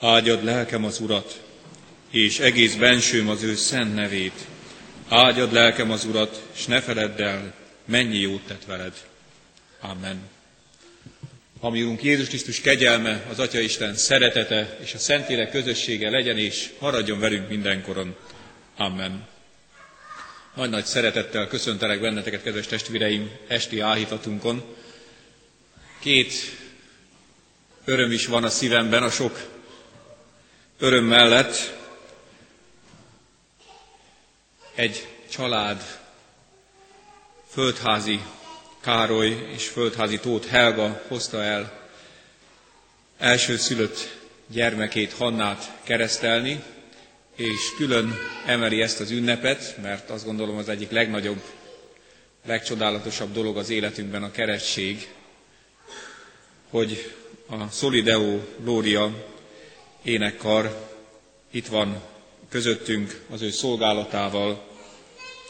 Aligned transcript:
Áldjad 0.00 0.44
lelkem 0.44 0.84
az 0.84 1.00
Urat, 1.00 1.40
és 2.10 2.38
egész 2.38 2.74
bensőm 2.74 3.28
az 3.28 3.42
ő 3.42 3.54
szent 3.54 3.94
nevét. 3.94 4.46
Áldjad 5.08 5.52
lelkem 5.52 5.90
az 5.90 6.04
Urat, 6.04 6.42
s 6.52 6.66
ne 6.66 6.80
feledd 6.80 7.20
el, 7.20 7.54
mennyi 7.84 8.18
jót 8.18 8.42
tett 8.46 8.64
veled. 8.64 8.92
Amen. 9.80 10.20
Ami 11.60 11.82
Urunk 11.82 12.02
Jézus 12.02 12.28
Krisztus 12.28 12.60
kegyelme, 12.60 13.24
az 13.30 13.38
Atya 13.38 13.60
Isten 13.60 13.94
szeretete 13.94 14.78
és 14.82 14.94
a 14.94 14.98
Szentlélek 14.98 15.50
közössége 15.50 16.10
legyen 16.10 16.38
és 16.38 16.70
maradjon 16.78 17.20
velünk 17.20 17.48
mindenkoron. 17.48 18.16
Amen. 18.76 19.26
Nagy-nagy 20.54 20.84
szeretettel 20.84 21.48
köszöntelek 21.48 22.00
benneteket, 22.00 22.42
kedves 22.42 22.66
testvéreim, 22.66 23.30
esti 23.46 23.80
áhítatunkon. 23.80 24.62
Két 26.00 26.32
öröm 27.84 28.12
is 28.12 28.26
van 28.26 28.44
a 28.44 28.50
szívemben, 28.50 29.02
a 29.02 29.10
sok 29.10 29.57
öröm 30.78 31.04
mellett. 31.04 31.76
Egy 34.74 35.08
család, 35.30 35.82
földházi 37.48 38.20
Károly 38.80 39.48
és 39.54 39.68
földházi 39.68 40.18
Tóth 40.18 40.48
Helga 40.48 41.02
hozta 41.08 41.42
el 41.42 41.88
első 43.18 43.56
szülött 43.56 44.18
gyermekét, 44.46 45.12
Hannát 45.12 45.72
keresztelni, 45.82 46.62
és 47.36 47.74
külön 47.76 48.14
emeli 48.46 48.82
ezt 48.82 49.00
az 49.00 49.10
ünnepet, 49.10 49.76
mert 49.82 50.10
azt 50.10 50.24
gondolom 50.24 50.56
az 50.56 50.68
egyik 50.68 50.90
legnagyobb, 50.90 51.42
legcsodálatosabb 52.46 53.32
dolog 53.32 53.56
az 53.56 53.70
életünkben 53.70 54.22
a 54.22 54.30
keresztség, 54.30 55.08
hogy 56.70 57.14
a 57.48 57.68
Solideo 57.70 58.38
Gloria 58.56 59.36
énekkar 60.08 60.88
itt 61.50 61.66
van 61.66 62.02
közöttünk 62.48 63.20
az 63.30 63.42
ő 63.42 63.50
szolgálatával, 63.50 64.66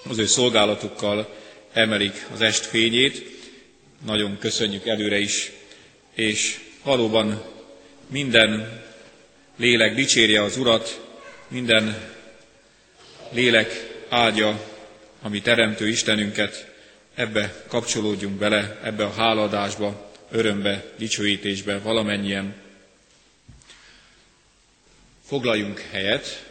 az 0.09 0.19
ő 0.19 0.27
szolgálatukkal 0.27 1.35
emelik 1.73 2.27
az 2.33 2.41
est 2.41 2.65
fényét. 2.65 3.37
Nagyon 4.07 4.39
köszönjük 4.39 4.87
előre 4.87 5.19
is, 5.19 5.53
és 6.15 6.61
valóban 6.83 7.43
minden 8.07 8.83
lélek 9.57 9.95
dicsérje 9.95 10.43
az 10.43 10.57
Urat, 10.57 11.01
minden 11.49 12.13
lélek 13.31 13.91
áldja, 14.09 14.61
ami 15.23 15.41
teremtő 15.41 15.89
Istenünket, 15.89 16.73
ebbe 17.15 17.65
kapcsolódjunk 17.69 18.39
bele, 18.39 18.79
ebbe 18.83 19.05
a 19.05 19.13
háladásba, 19.13 20.11
örömbe, 20.31 20.85
dicsőítésbe 20.97 21.79
valamennyien. 21.79 22.55
Foglaljunk 25.29 25.79
helyet, 25.91 26.47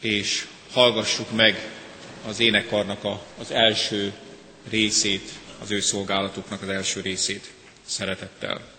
és 0.00 0.46
hallgassuk 0.72 1.30
meg 1.36 1.68
az 2.26 2.40
énekarnak 2.40 3.04
a, 3.04 3.22
az 3.38 3.50
első 3.50 4.12
részét, 4.70 5.30
az 5.62 5.70
ő 5.70 5.80
szolgálatuknak 5.80 6.62
az 6.62 6.68
első 6.68 7.00
részét 7.00 7.52
szeretettel. 7.86 8.73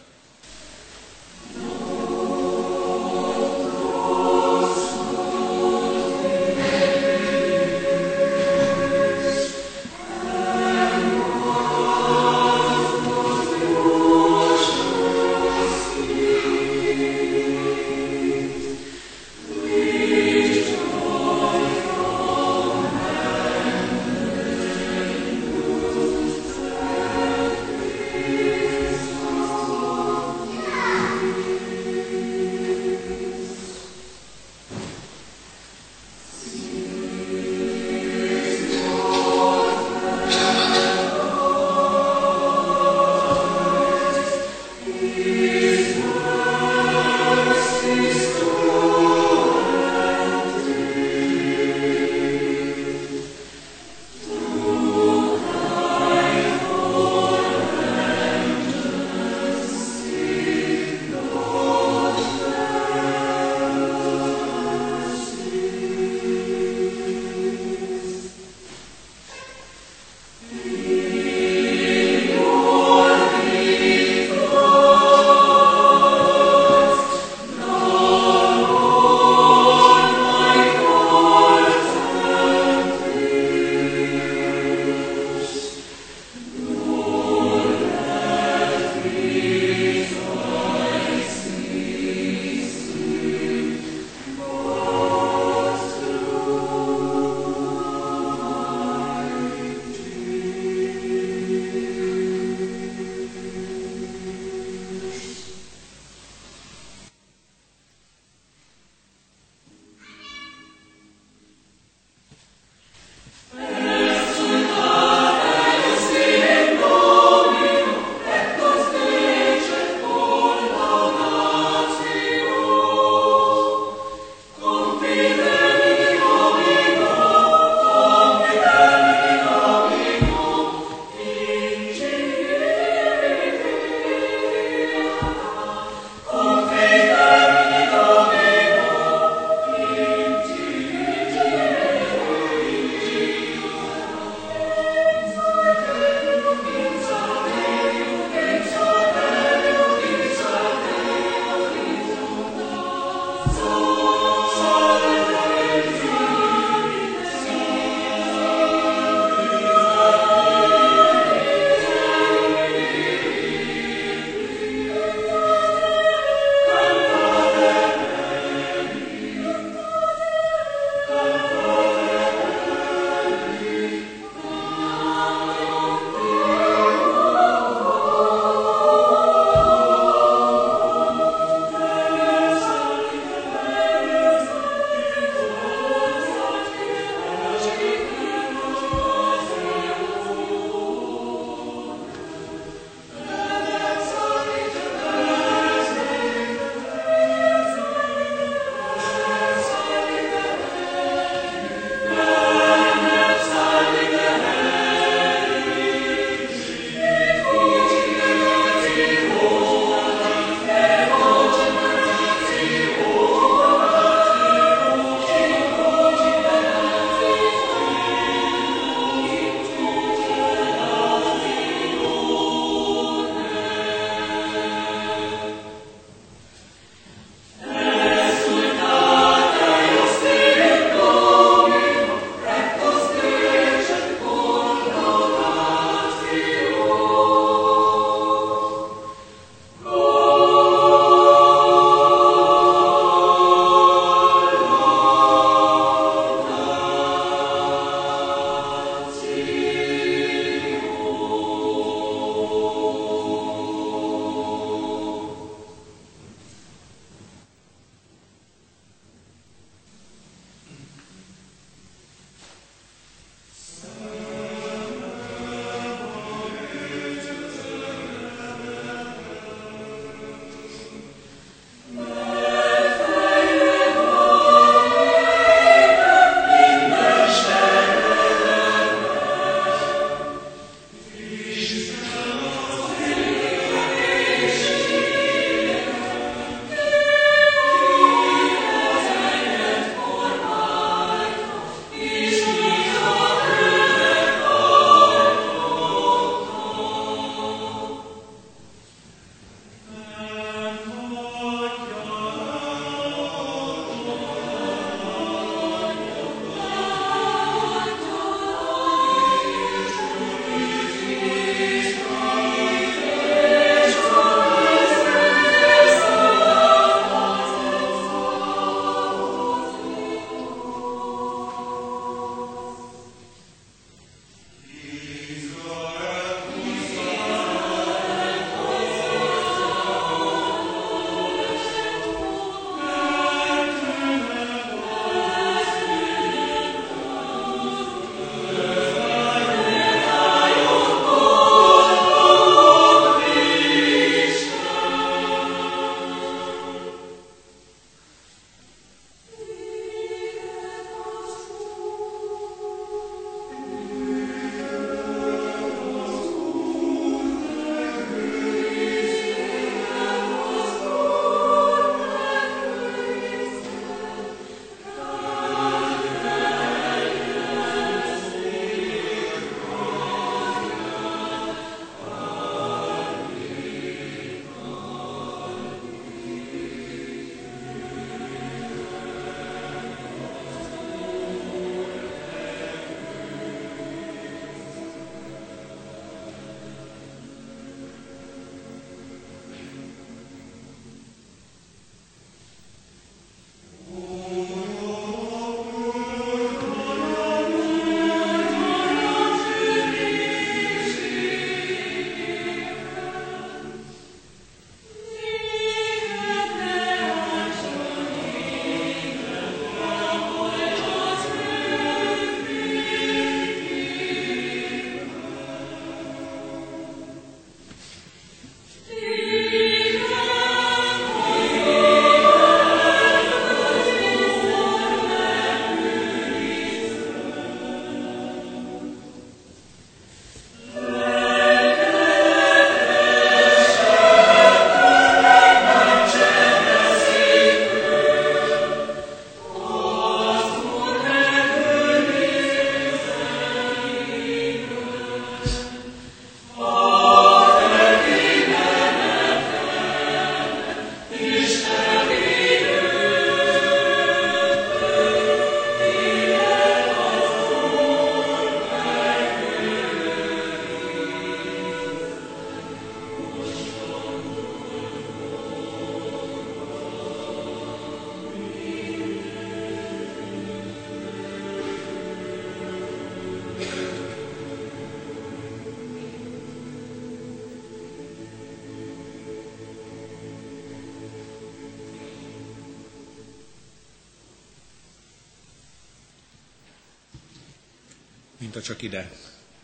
Mint 488.56 488.68
a 488.68 488.74
csak 488.74 488.82
ide 488.82 489.12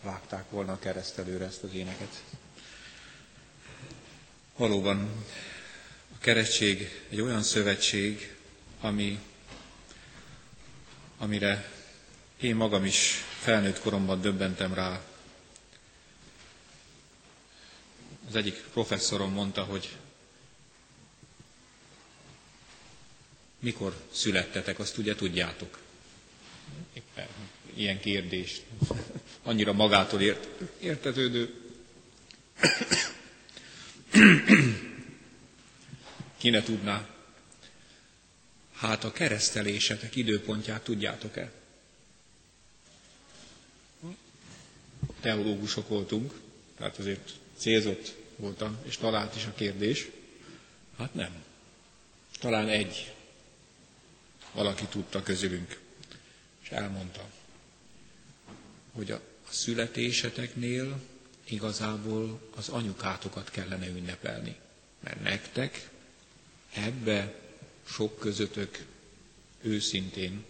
vágták 0.02 0.50
volna 0.50 0.72
a 0.72 0.80
keresztelőre 0.80 1.46
ezt 1.46 1.64
az 1.64 1.74
éneket. 1.74 2.24
Valóban 4.56 5.26
a 6.16 6.18
keresztség 6.20 7.06
egy 7.10 7.22
olyan 7.22 7.44
szövetség, 7.44 8.36
ami, 8.82 9.20
amire 11.18 11.72
én 12.40 12.56
magam 12.56 12.86
is 12.86 13.12
felnőtt 13.40 13.80
koromban 13.80 14.22
döbbentem 14.22 14.74
rá. 14.74 15.02
Az 18.28 18.36
egyik 18.36 18.56
professzorom 18.74 19.32
mondta, 19.32 19.64
hogy 19.64 19.98
mikor 23.60 23.96
születtetek, 24.12 24.80
azt 24.80 24.98
ugye 24.98 25.16
tudjátok. 25.16 25.80
Éppen 26.94 27.28
ilyen 27.74 28.00
kérdés. 28.00 28.62
Annyira 29.44 29.74
magától 29.74 30.22
ért, 30.22 30.48
értetődő. 30.80 31.54
Ki 36.38 36.50
ne 36.50 36.64
tudná? 36.64 37.08
Hát 38.74 39.04
a 39.04 39.12
keresztelésetek 39.12 40.16
időpontját 40.16 40.84
tudjátok-e? 40.84 41.52
Teológusok 45.20 45.88
voltunk, 45.88 46.34
tehát 46.78 46.98
azért 46.98 47.32
célzott 47.58 48.16
voltam, 48.36 48.78
és 48.88 48.98
talált 48.98 49.36
is 49.36 49.46
a 49.46 49.54
kérdés. 49.54 50.08
Hát 50.98 51.14
nem. 51.14 51.44
Talán 52.40 52.68
egy 52.68 53.14
valaki 54.54 54.86
tudta 54.86 55.24
közülünk, 55.24 55.80
és 56.64 56.70
elmondta, 56.70 57.30
hogy 58.92 59.12
a, 59.12 59.22
születéseteknél 59.50 61.00
igazából 61.44 62.42
az 62.56 62.70
anyukátokat 62.70 63.50
kellene 63.50 63.88
ünnepelni. 63.88 64.56
Mert 65.00 65.22
nektek 65.24 65.90
ebbe 66.74 67.36
sok 67.88 68.20
közöttök 68.20 68.86
őszintén 69.62 70.44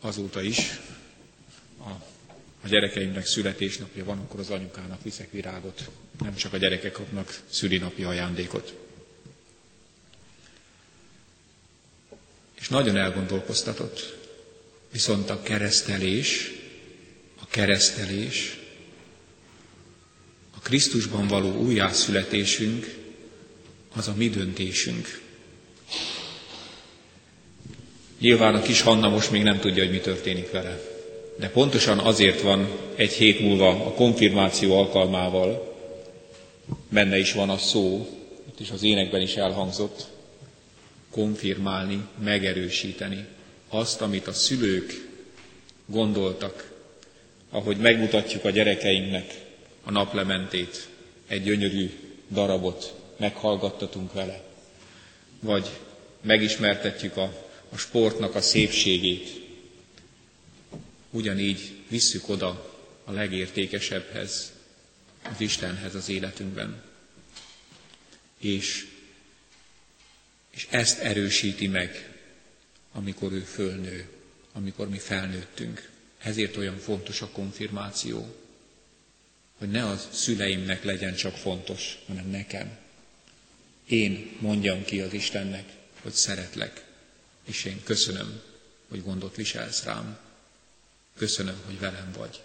azóta 0.00 0.42
is 0.42 0.80
a, 1.78 1.90
a 2.62 2.68
gyerekeimnek 2.68 3.26
születésnapja 3.26 4.04
van, 4.04 4.18
akkor 4.18 4.40
az 4.40 4.50
anyukának 4.50 5.02
viszek 5.02 5.30
virágot. 5.30 5.90
Nem 6.18 6.34
csak 6.34 6.52
a 6.52 6.56
gyerekek 6.56 6.92
kapnak 6.92 7.40
szülinapi 7.50 8.02
ajándékot. 8.04 8.89
És 12.60 12.68
nagyon 12.68 12.96
elgondolkoztatott. 12.96 14.16
Viszont 14.92 15.30
a 15.30 15.42
keresztelés, 15.42 16.52
a 17.42 17.46
keresztelés, 17.46 18.58
a 20.56 20.58
Krisztusban 20.62 21.26
való 21.26 21.50
újjászületésünk, 21.56 22.94
az 23.96 24.08
a 24.08 24.14
mi 24.16 24.28
döntésünk. 24.28 25.20
Nyilván 28.20 28.54
a 28.54 28.62
kis 28.62 28.80
Hanna 28.80 29.08
most 29.08 29.30
még 29.30 29.42
nem 29.42 29.58
tudja, 29.58 29.82
hogy 29.82 29.92
mi 29.92 29.98
történik 30.00 30.50
vele. 30.50 30.80
De 31.38 31.48
pontosan 31.48 31.98
azért 31.98 32.40
van 32.40 32.68
egy 32.94 33.12
hét 33.12 33.40
múlva 33.40 33.68
a 33.68 33.92
konfirmáció 33.92 34.78
alkalmával, 34.78 35.76
benne 36.88 37.18
is 37.18 37.32
van 37.32 37.50
a 37.50 37.58
szó, 37.58 38.08
itt 38.48 38.60
is 38.60 38.70
az 38.70 38.82
énekben 38.82 39.20
is 39.20 39.34
elhangzott, 39.36 40.06
konfirmálni, 41.10 42.06
megerősíteni 42.18 43.26
azt, 43.68 44.00
amit 44.00 44.26
a 44.26 44.32
szülők 44.32 45.08
gondoltak, 45.86 46.72
ahogy 47.50 47.76
megmutatjuk 47.76 48.44
a 48.44 48.50
gyerekeinknek 48.50 49.44
a 49.82 49.90
naplementét, 49.90 50.88
egy 51.26 51.42
gyönyörű 51.42 51.90
darabot 52.30 52.94
meghallgattatunk 53.16 54.12
vele, 54.12 54.44
vagy 55.40 55.68
megismertetjük 56.20 57.16
a, 57.16 57.48
a 57.68 57.76
sportnak 57.76 58.34
a 58.34 58.40
szépségét. 58.40 59.28
Ugyanígy 61.10 61.72
visszük 61.88 62.28
oda 62.28 62.76
a 63.04 63.12
legértékesebbhez, 63.12 64.52
az 65.22 65.40
Istenhez 65.40 65.94
az 65.94 66.08
életünkben. 66.08 66.82
És, 68.38 68.86
és 70.50 70.66
ezt 70.70 70.98
erősíti 70.98 71.66
meg, 71.66 72.14
amikor 72.92 73.32
ő 73.32 73.40
fölnő, 73.40 74.08
amikor 74.52 74.88
mi 74.88 74.98
felnőttünk. 74.98 75.88
Ezért 76.18 76.56
olyan 76.56 76.78
fontos 76.78 77.20
a 77.22 77.28
konfirmáció, 77.28 78.34
hogy 79.58 79.70
ne 79.70 79.86
a 79.86 79.96
szüleimnek 80.12 80.84
legyen 80.84 81.14
csak 81.14 81.36
fontos, 81.36 81.98
hanem 82.06 82.30
nekem. 82.30 82.78
Én 83.86 84.36
mondjam 84.38 84.84
ki 84.84 85.00
az 85.00 85.12
Istennek, 85.12 85.64
hogy 86.02 86.12
szeretlek, 86.12 86.84
és 87.44 87.64
én 87.64 87.82
köszönöm, 87.84 88.40
hogy 88.88 89.02
gondot 89.02 89.36
viselsz 89.36 89.84
rám. 89.84 90.18
Köszönöm, 91.16 91.60
hogy 91.66 91.78
velem 91.78 92.12
vagy. 92.16 92.40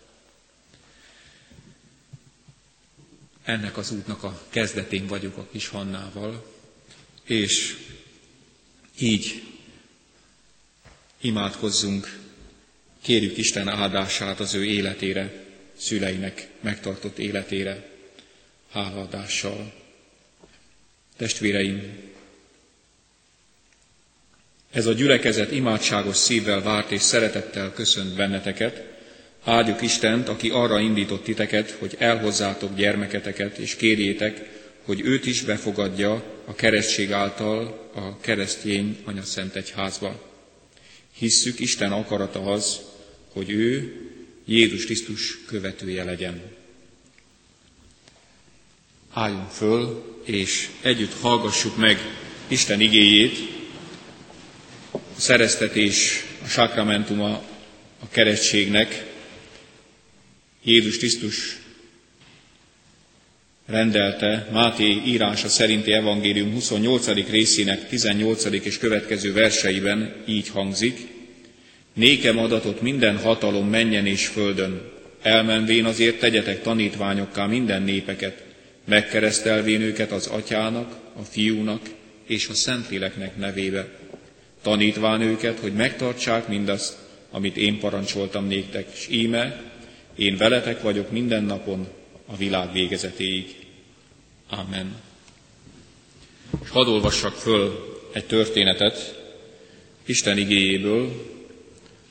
Ennek 3.44 3.78
az 3.78 3.92
útnak 3.92 4.24
a 4.24 4.42
kezdetén 4.50 5.08
vagyok 5.08 5.38
a 5.38 5.48
kis 5.52 5.68
Hannával, 5.68 6.54
és 7.24 7.78
így 9.00 9.44
imádkozzunk, 11.22 12.20
kérjük 13.02 13.38
Isten 13.38 13.68
áldását 13.68 14.40
az 14.40 14.54
ő 14.54 14.66
életére, 14.66 15.44
szüleinek 15.78 16.48
megtartott 16.62 17.18
életére, 17.18 17.90
hálaadással. 18.72 19.74
Testvéreim, 21.18 22.14
ez 24.72 24.86
a 24.86 24.94
gyülekezet 24.94 25.52
imádságos 25.52 26.16
szívvel 26.16 26.62
várt 26.62 26.92
és 26.92 27.02
szeretettel 27.02 27.74
köszönt 27.74 28.16
benneteket. 28.16 28.84
Áldjuk 29.44 29.82
Istent, 29.82 30.30
aki 30.30 30.50
arra 30.50 30.80
indított 30.80 31.24
titeket, 31.24 31.72
hogy 31.72 31.96
elhozzátok 32.00 32.76
gyermeketeket, 32.76 33.58
és 33.58 33.76
kérjétek, 33.76 34.55
hogy 34.86 35.02
őt 35.02 35.26
is 35.26 35.42
befogadja 35.42 36.24
a 36.46 36.56
keresztség 36.56 37.12
által 37.12 37.90
a 37.94 38.20
keresztény 38.20 38.98
anyaszent 39.04 39.56
egyházba. 39.56 40.34
Hisszük, 41.18 41.60
Isten 41.60 41.92
akarata 41.92 42.52
az, 42.52 42.80
hogy 43.34 43.50
ő 43.50 43.96
Jézus 44.46 44.86
Krisztus 44.86 45.46
követője 45.46 46.04
legyen. 46.04 46.42
Álljunk 49.12 49.50
föl, 49.50 50.04
és 50.24 50.70
együtt 50.82 51.14
hallgassuk 51.14 51.78
meg 51.78 52.00
Isten 52.48 52.82
igéjét, 52.82 53.38
a 54.92 54.98
szereztetés, 55.18 56.26
a 56.44 56.48
sakramentuma 56.48 57.44
a 58.00 58.10
keresztségnek, 58.10 59.06
Jézus 60.64 60.98
Krisztus 60.98 61.65
rendelte 63.66 64.48
Máté 64.52 65.02
írása 65.06 65.48
szerinti 65.48 65.92
evangélium 65.92 66.52
28. 66.52 67.30
részének 67.30 67.88
18. 67.88 68.46
és 68.46 68.78
következő 68.78 69.34
verseiben 69.34 70.14
így 70.26 70.50
hangzik, 70.50 71.14
Nékem 71.96 72.38
adatot 72.38 72.82
minden 72.82 73.18
hatalom 73.18 73.70
menjen 73.70 74.06
és 74.06 74.28
földön, 74.28 74.82
elmenvén 75.22 75.86
azért 75.86 76.20
tegyetek 76.20 76.62
tanítványokká 76.62 77.46
minden 77.46 77.82
népeket, 77.82 78.44
megkeresztelvén 78.86 79.82
őket 79.82 80.12
az 80.12 80.28
atyának, 80.28 80.96
a 81.20 81.22
fiúnak 81.22 81.82
és 82.28 82.48
a 82.48 82.54
szentléleknek 82.54 83.38
nevébe, 83.38 83.88
tanítván 84.62 85.22
őket, 85.22 85.60
hogy 85.60 85.74
megtartsák 85.74 86.48
mindazt, 86.48 86.98
amit 87.32 87.58
én 87.58 87.80
parancsoltam 87.80 88.48
néktek, 88.48 88.88
és 88.94 89.08
íme, 89.12 89.62
én 90.16 90.38
veletek 90.38 90.82
vagyok 90.82 91.12
minden 91.12 91.44
napon 91.44 91.88
a 92.26 92.36
világ 92.36 92.72
végezetéig. 92.72 93.56
Amen. 94.50 94.96
És 96.64 96.70
hadd 96.70 96.88
olvassak 96.88 97.34
föl 97.34 97.94
egy 98.14 98.26
történetet 98.26 99.24
Isten 100.06 100.38
igéjéből, 100.38 101.34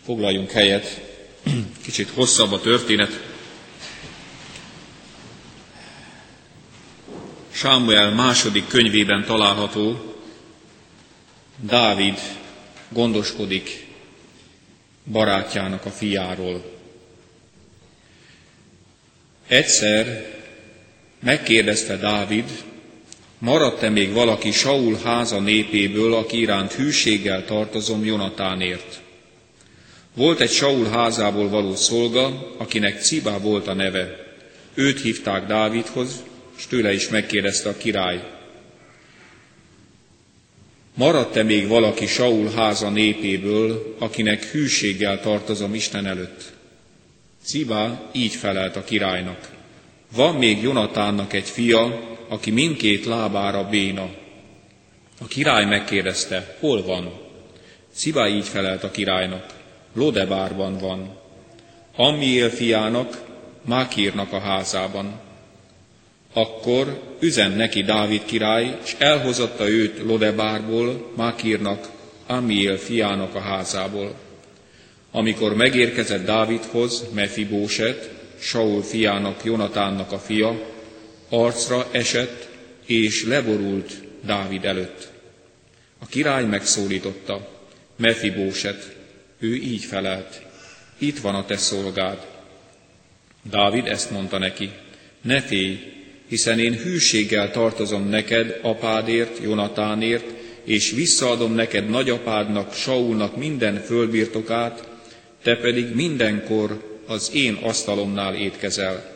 foglaljunk 0.04 0.50
helyet, 0.50 1.00
kicsit 1.84 2.08
hosszabb 2.08 2.52
a 2.52 2.60
történet. 2.60 3.20
Sámuel 7.50 8.10
második 8.10 8.66
könyvében 8.66 9.24
található, 9.24 10.14
Dávid 11.60 12.18
gondoskodik 12.88 13.86
barátjának 15.04 15.84
a 15.84 15.90
fiáról. 15.90 16.73
Egyszer 19.54 20.24
megkérdezte 21.20 21.96
Dávid, 21.96 22.44
maradt-e 23.38 23.88
még 23.88 24.12
valaki 24.12 24.50
Saul 24.50 24.98
háza 25.04 25.40
népéből, 25.40 26.14
aki 26.14 26.40
iránt 26.40 26.72
hűséggel 26.72 27.44
tartozom 27.44 28.04
Jonatánért? 28.04 29.00
Volt 30.14 30.40
egy 30.40 30.50
Saul 30.50 30.86
házából 30.86 31.48
való 31.48 31.74
szolga, 31.74 32.54
akinek 32.58 33.02
Cibá 33.02 33.38
volt 33.38 33.66
a 33.66 33.74
neve. 33.74 34.34
Őt 34.74 35.00
hívták 35.00 35.46
Dávidhoz, 35.46 36.22
és 36.56 36.66
tőle 36.66 36.92
is 36.92 37.08
megkérdezte 37.08 37.68
a 37.68 37.76
király. 37.76 38.22
Maradt-e 40.94 41.42
még 41.42 41.68
valaki 41.68 42.06
Saul 42.06 42.50
háza 42.50 42.90
népéből, 42.90 43.96
akinek 43.98 44.44
hűséggel 44.44 45.20
tartozom 45.20 45.74
Isten 45.74 46.06
előtt? 46.06 46.52
Cibá 47.44 48.10
így 48.12 48.34
felelt 48.34 48.76
a 48.76 48.84
királynak. 48.84 49.50
Van 50.14 50.34
még 50.34 50.62
Jonatánnak 50.62 51.32
egy 51.32 51.48
fia, 51.48 52.00
aki 52.28 52.50
mindkét 52.50 53.04
lábára 53.04 53.68
béna. 53.68 54.08
A 55.20 55.26
király 55.26 55.64
megkérdezte, 55.64 56.56
hol 56.60 56.82
van? 56.82 57.12
Cibá 57.94 58.28
így 58.28 58.44
felelt 58.44 58.84
a 58.84 58.90
királynak, 58.90 59.46
Lodebárban 59.94 60.78
van. 60.78 61.16
Ammiél 61.96 62.50
fiának, 62.50 63.22
Mákírnak 63.64 64.32
a 64.32 64.40
házában. 64.40 65.20
Akkor 66.32 67.02
üzen 67.20 67.50
neki 67.50 67.82
Dávid 67.82 68.24
király, 68.24 68.78
és 68.84 68.96
elhozatta 68.98 69.68
őt 69.68 70.02
Lodebárból, 70.02 71.12
Mákírnak, 71.16 71.88
Amiel 72.26 72.76
fiának 72.76 73.34
a 73.34 73.40
házából. 73.40 74.14
Amikor 75.16 75.54
megérkezett 75.54 76.24
Dávidhoz 76.24 77.04
Mefibóset, 77.12 78.10
Saul 78.38 78.82
fiának, 78.82 79.44
Jonatánnak 79.44 80.12
a 80.12 80.18
fia, 80.18 80.60
arcra 81.28 81.86
esett 81.90 82.48
és 82.86 83.24
leborult 83.24 83.92
Dávid 84.24 84.64
előtt. 84.64 85.08
A 85.98 86.06
király 86.06 86.44
megszólította, 86.44 87.48
Mefibóset, 87.96 88.96
ő 89.38 89.54
így 89.54 89.84
felelt, 89.84 90.42
itt 90.98 91.18
van 91.18 91.34
a 91.34 91.44
te 91.44 91.56
szolgád. 91.56 92.26
Dávid 93.42 93.86
ezt 93.86 94.10
mondta 94.10 94.38
neki, 94.38 94.70
ne 95.22 95.40
félj, 95.40 95.78
hiszen 96.28 96.58
én 96.58 96.72
hűséggel 96.72 97.50
tartozom 97.50 98.08
neked 98.08 98.58
apádért, 98.62 99.38
Jonatánért, 99.42 100.26
és 100.64 100.90
visszaadom 100.90 101.52
neked 101.52 101.88
nagyapádnak, 101.88 102.74
Saulnak 102.74 103.36
minden 103.36 103.80
fölbirtokát, 103.80 104.92
te 105.44 105.56
pedig 105.56 105.94
mindenkor 105.94 106.98
az 107.06 107.30
én 107.34 107.54
asztalomnál 107.54 108.34
étkezel. 108.34 109.12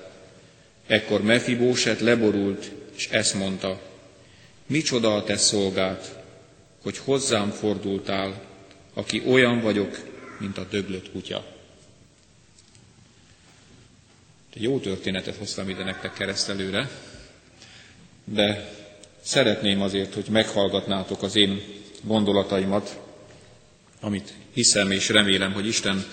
Ekkor 0.87 1.23
Mefibóset 1.23 2.01
leborult, 2.01 2.71
és 2.97 3.09
ezt 3.11 3.35
mondta, 3.35 3.81
micsoda 4.67 5.15
a 5.15 5.25
te 5.25 5.37
szolgát, 5.37 6.23
hogy 6.83 6.99
hozzám 6.99 7.51
fordultál, 7.51 8.43
aki 8.95 9.23
olyan 9.27 9.61
vagyok, 9.61 9.99
mint 10.39 10.59
a 10.59 10.67
döglött 10.71 11.11
kutya. 11.11 11.45
Jó 14.55 14.79
történetet 14.79 15.37
hoztam 15.37 15.69
ide 15.69 15.85
nektek 15.85 16.13
keresztelőre, 16.13 16.91
de 18.25 18.73
szeretném 19.21 19.83
azért, 19.83 20.15
hogy 20.15 20.27
meghallgatnátok 20.31 21.23
az 21.23 21.37
én 21.37 21.63
gondolataimat, 22.03 23.01
amit 24.01 24.33
hiszem 24.59 24.91
és 24.91 25.09
remélem, 25.09 25.53
hogy 25.53 25.67
Isten 25.67 26.05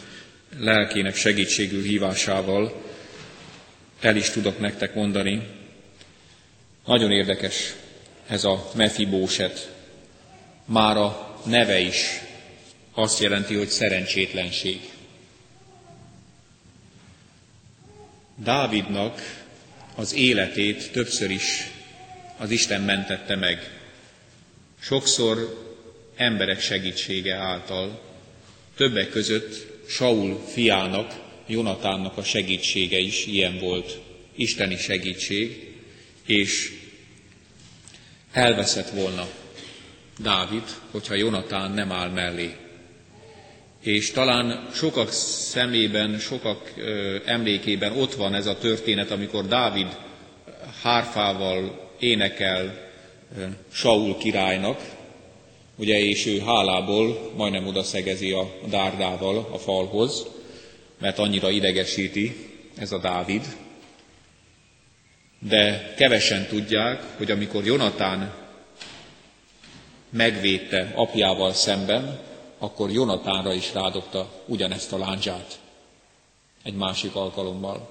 lelkének 0.59 1.15
segítségül 1.15 1.81
hívásával 1.83 2.83
el 3.99 4.15
is 4.15 4.29
tudok 4.29 4.59
nektek 4.59 4.95
mondani. 4.95 5.47
Nagyon 6.85 7.11
érdekes 7.11 7.73
ez 8.27 8.43
a 8.43 8.71
Mefibóset. 8.75 9.71
Már 10.65 10.97
a 10.97 11.39
neve 11.45 11.79
is 11.79 12.05
azt 12.91 13.19
jelenti, 13.19 13.55
hogy 13.55 13.67
szerencsétlenség. 13.67 14.79
Dávidnak 18.35 19.45
az 19.95 20.13
életét 20.13 20.91
többször 20.91 21.31
is 21.31 21.71
az 22.37 22.49
Isten 22.49 22.81
mentette 22.81 23.35
meg. 23.35 23.79
Sokszor 24.79 25.63
emberek 26.15 26.59
segítsége 26.59 27.35
által, 27.35 28.13
többek 28.75 29.09
között 29.09 29.68
Saul 29.88 30.40
fiának, 30.48 31.14
Jonatánnak 31.48 32.18
a 32.18 32.24
segítsége 32.24 32.98
is 32.98 33.25
ilyen 33.25 33.59
volt, 33.59 34.00
isteni 34.35 34.77
segítség, 34.77 35.74
és 36.25 36.72
elveszett 38.31 38.90
volna 38.90 39.27
Dávid, 40.20 40.64
hogyha 40.92 41.14
Jonatán 41.16 41.72
nem 41.72 41.92
áll 41.92 42.09
mellé. 42.09 42.55
És 43.81 44.11
talán 44.11 44.70
sokak 44.74 45.11
szemében, 45.11 46.20
sokak 46.20 46.74
emlékében 47.25 47.98
ott 47.98 48.14
van 48.14 48.33
ez 48.33 48.46
a 48.46 48.57
történet, 48.57 49.11
amikor 49.11 49.48
Dávid 49.48 49.98
hárfával 50.81 51.90
énekel 52.00 52.90
Saul 53.72 54.18
királynak, 54.18 54.81
ugye, 55.75 56.00
és 56.00 56.25
ő 56.25 56.40
hálából 56.40 57.31
majdnem 57.35 57.68
oda 57.68 57.83
szegezi 57.83 58.31
a 58.31 58.51
dárdával 58.70 59.50
a 59.51 59.57
falhoz, 59.57 60.25
mert 61.00 61.20
annyira 61.20 61.50
idegesíti 61.50 62.35
ez 62.77 62.92
a 62.92 62.98
Dávid. 62.98 63.57
De 65.40 65.94
kevesen 65.98 66.46
tudják, 66.48 67.03
hogy 67.18 67.31
amikor 67.31 67.66
Jonatán 67.66 68.33
megvédte 70.09 70.92
apjával 70.96 71.53
szemben, 71.53 72.20
akkor 72.57 72.92
Jonatánra 72.92 73.53
is 73.53 73.74
rádobta 73.74 74.44
ugyanezt 74.46 74.94
a 74.94 74.98
láncsát 74.98 75.59
egy 76.64 76.75
másik 76.75 77.16
alkalommal, 77.16 77.90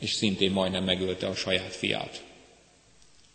és 0.00 0.12
szintén 0.12 0.50
majdnem 0.50 0.84
megölte 0.84 1.26
a 1.26 1.34
saját 1.34 1.74
fiát. 1.74 2.22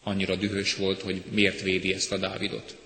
Annyira 0.04 0.36
dühös 0.36 0.76
volt, 0.76 1.02
hogy 1.02 1.24
miért 1.30 1.62
védi 1.62 1.94
ezt 1.94 2.12
a 2.12 2.18
Dávidot. 2.18 2.78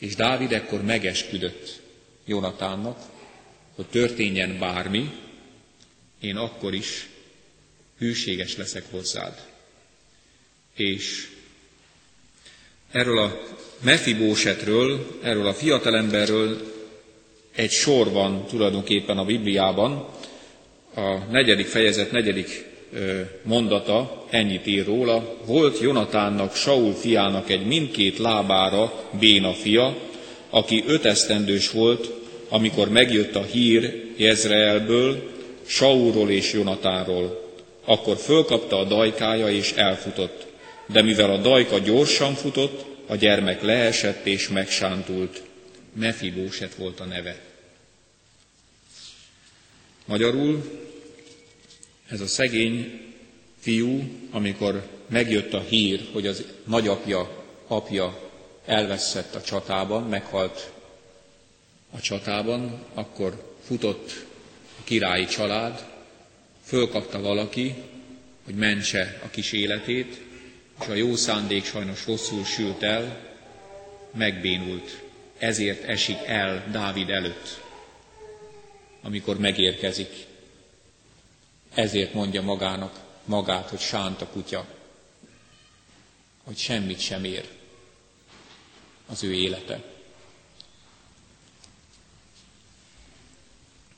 És 0.00 0.14
Dávid 0.14 0.52
ekkor 0.52 0.82
megesküdött 0.82 1.80
Jonatánnak, 2.26 2.98
hogy 3.74 3.86
történjen 3.86 4.58
bármi, 4.58 5.10
én 6.20 6.36
akkor 6.36 6.74
is 6.74 7.08
hűséges 7.98 8.56
leszek 8.56 8.84
hozzád. 8.90 9.46
És 10.74 11.28
erről 12.90 13.18
a 13.18 13.40
Mefibósetről, 13.80 15.18
erről 15.22 15.46
a 15.46 15.54
fiatalemberről 15.54 16.72
egy 17.54 17.70
sor 17.70 18.10
van 18.10 18.46
tulajdonképpen 18.46 19.18
a 19.18 19.24
Bibliában. 19.24 20.08
A 20.94 21.16
negyedik 21.30 21.66
fejezet 21.66 22.10
negyedik 22.10 22.69
mondata 23.42 24.26
ennyit 24.30 24.66
ír 24.66 24.84
róla. 24.84 25.36
Volt 25.44 25.80
Jonatánnak, 25.80 26.54
Saul 26.54 26.92
fiának 26.94 27.50
egy 27.50 27.66
mindkét 27.66 28.18
lábára 28.18 28.92
béna 29.18 29.52
fia, 29.52 29.96
aki 30.50 30.84
ötesztendős 30.86 31.70
volt, 31.70 32.10
amikor 32.48 32.88
megjött 32.88 33.34
a 33.34 33.42
hír 33.42 34.04
Jezreelből, 34.16 35.30
Saulról 35.66 36.30
és 36.30 36.52
Jonatánról. 36.52 37.48
Akkor 37.84 38.16
fölkapta 38.16 38.78
a 38.78 38.84
dajkája 38.84 39.48
és 39.48 39.72
elfutott. 39.72 40.46
De 40.86 41.02
mivel 41.02 41.30
a 41.30 41.36
dajka 41.36 41.78
gyorsan 41.78 42.34
futott, 42.34 42.84
a 43.06 43.16
gyermek 43.16 43.62
leesett 43.62 44.26
és 44.26 44.48
megsántult. 44.48 45.42
Mefibóset 45.92 46.74
volt 46.74 47.00
a 47.00 47.04
neve. 47.04 47.40
Magyarul 50.04 50.79
ez 52.10 52.20
a 52.20 52.26
szegény 52.26 53.00
fiú, 53.58 54.02
amikor 54.30 54.88
megjött 55.06 55.52
a 55.52 55.60
hír, 55.60 56.08
hogy 56.12 56.26
az 56.26 56.44
nagyapja, 56.64 57.44
apja 57.66 58.30
elveszett 58.66 59.34
a 59.34 59.42
csatában, 59.42 60.02
meghalt 60.02 60.72
a 61.90 62.00
csatában, 62.00 62.84
akkor 62.94 63.56
futott 63.64 64.26
a 64.78 64.84
királyi 64.84 65.24
család, 65.26 65.84
fölkapta 66.64 67.20
valaki, 67.20 67.74
hogy 68.44 68.54
mentse 68.54 69.20
a 69.24 69.30
kis 69.30 69.52
életét, 69.52 70.20
és 70.80 70.86
a 70.86 70.94
jó 70.94 71.14
szándék 71.14 71.64
sajnos 71.64 72.06
rosszul 72.06 72.44
sült 72.44 72.82
el, 72.82 73.28
megbénult. 74.16 75.02
Ezért 75.38 75.84
esik 75.84 76.18
el 76.26 76.68
Dávid 76.72 77.10
előtt, 77.10 77.60
amikor 79.02 79.38
megérkezik. 79.38 80.28
Ezért 81.74 82.14
mondja 82.14 82.42
magának, 82.42 83.00
magát, 83.24 83.68
hogy 83.68 83.80
sánt 83.80 84.20
a 84.20 84.26
kutya, 84.26 84.66
hogy 86.44 86.56
semmit 86.56 87.00
sem 87.00 87.24
ér 87.24 87.48
az 89.06 89.22
ő 89.22 89.32
élete. 89.34 89.82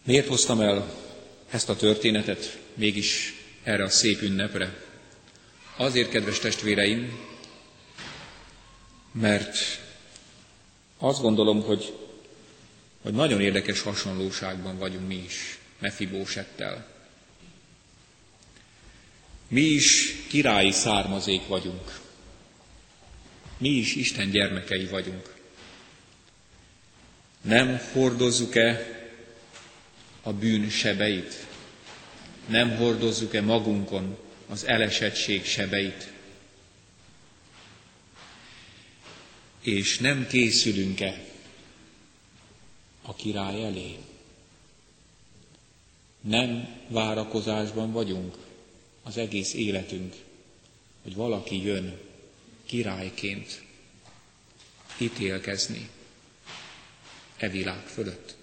Miért 0.05 0.27
hoztam 0.27 0.61
el 0.61 0.95
ezt 1.51 1.69
a 1.69 1.77
történetet 1.77 2.59
mégis 2.75 3.35
erre 3.63 3.85
a 3.85 3.91
szép 3.91 4.21
ünnepre? 4.21 4.85
Azért, 5.77 6.11
kedves 6.11 6.39
testvéreim, 6.39 7.19
mert 9.13 9.57
azt 10.99 11.21
gondolom, 11.21 11.63
hogy 11.63 11.93
hogy 13.03 13.13
nagyon 13.13 13.41
érdekes 13.41 13.81
hasonlóságban 13.81 14.79
vagyunk 14.79 15.07
mi 15.07 15.15
is 15.15 15.59
Mefibósettel. 15.79 16.92
Mi 19.53 19.61
is 19.61 20.15
királyi 20.29 20.71
származék 20.71 21.47
vagyunk. 21.47 22.01
Mi 23.59 23.69
is 23.69 23.95
Isten 23.95 24.31
gyermekei 24.31 24.87
vagyunk. 24.87 25.35
Nem 27.41 27.81
hordozzuk-e 27.93 28.87
a 30.23 30.33
bűn 30.33 30.71
sebeit? 30.71 31.47
Nem 32.47 32.77
hordozzuk-e 32.77 33.41
magunkon 33.41 34.19
az 34.49 34.67
elesettség 34.67 35.45
sebeit? 35.45 36.13
És 39.61 39.99
nem 39.99 40.27
készülünk-e 40.27 41.25
a 43.03 43.15
király 43.15 43.65
elé? 43.65 43.99
Nem 46.21 46.69
várakozásban 46.89 47.93
vagyunk 47.93 48.37
az 49.03 49.17
egész 49.17 49.55
életünk, 49.55 50.15
hogy 51.03 51.15
valaki 51.15 51.65
jön 51.65 51.99
királyként 52.67 53.63
ítélkezni 54.99 55.89
e 57.37 57.49
világ 57.49 57.87
fölött. 57.87 58.35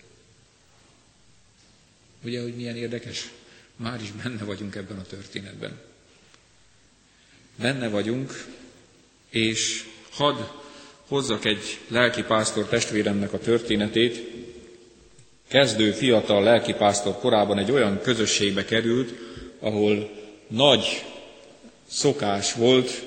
Ugye, 2.23 2.41
hogy 2.41 2.55
milyen 2.55 2.75
érdekes? 2.77 3.29
Már 3.75 4.01
is 4.01 4.11
benne 4.11 4.43
vagyunk 4.43 4.75
ebben 4.75 4.99
a 4.99 5.01
történetben. 5.03 5.79
Benne 7.55 7.89
vagyunk, 7.89 8.45
és 9.29 9.83
hadd 10.09 10.35
hozzak 11.07 11.45
egy 11.45 11.79
lelkipásztor 11.87 12.65
testvéremnek 12.67 13.33
a 13.33 13.39
történetét. 13.39 14.27
Kezdő 15.47 15.91
fiatal 15.91 16.43
lelkipásztor 16.43 17.19
korában 17.19 17.57
egy 17.57 17.71
olyan 17.71 18.01
közösségbe 18.01 18.65
került, 18.65 19.13
ahol 19.59 20.18
nagy 20.49 21.03
szokás 21.87 22.53
volt 22.53 23.03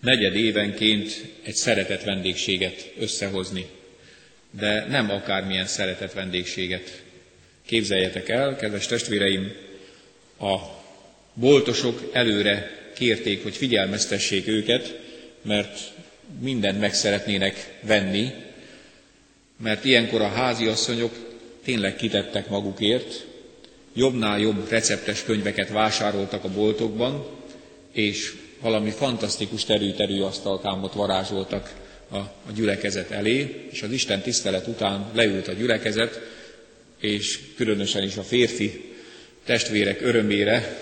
negyed 0.00 0.36
évenként 0.36 1.24
egy 1.42 1.54
szeretett 1.54 2.02
vendégséget 2.02 2.92
összehozni. 2.98 3.66
De 4.50 4.86
nem 4.88 5.10
akármilyen 5.10 5.66
szeretett 5.66 6.12
vendégséget. 6.12 7.02
Képzeljetek 7.66 8.28
el, 8.28 8.56
kedves 8.56 8.86
testvéreim, 8.86 9.52
a 10.40 10.56
boltosok 11.34 12.10
előre 12.12 12.70
kérték, 12.94 13.42
hogy 13.42 13.56
figyelmeztessék 13.56 14.46
őket, 14.48 15.00
mert 15.42 15.78
mindent 16.40 16.80
meg 16.80 16.94
szeretnének 16.94 17.78
venni, 17.80 18.30
mert 19.56 19.84
ilyenkor 19.84 20.20
a 20.20 20.28
háziasszonyok 20.28 21.12
tényleg 21.64 21.96
kitettek 21.96 22.48
magukért, 22.48 23.26
jobbnál 23.94 24.38
jobb 24.40 24.68
receptes 24.68 25.22
könyveket 25.24 25.68
vásároltak 25.68 26.44
a 26.44 26.48
boltokban, 26.48 27.26
és 27.92 28.34
valami 28.60 28.90
fantasztikus 28.90 29.64
terű-terű 29.64 30.20
asztalkámot 30.20 30.92
varázsoltak 30.92 31.72
a, 32.08 32.16
a 32.16 32.52
gyülekezet 32.54 33.10
elé, 33.10 33.68
és 33.70 33.82
az 33.82 33.90
Isten 33.92 34.20
tisztelet 34.22 34.66
után 34.66 35.10
leült 35.14 35.48
a 35.48 35.52
gyülekezet, 35.52 36.20
és 37.00 37.38
különösen 37.56 38.02
is 38.02 38.16
a 38.16 38.22
férfi 38.22 38.94
testvérek 39.44 40.00
örömére 40.00 40.78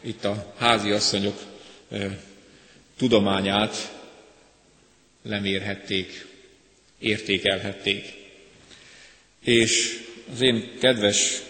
itt 0.00 0.24
a 0.24 0.52
házi 0.58 0.90
asszonyok 0.90 1.40
e, 1.90 2.18
tudományát 2.96 3.92
lemérhették, 5.22 6.26
értékelhették. 6.98 8.12
És 9.44 10.00
az 10.32 10.40
én 10.42 10.70
kedves 10.80 11.42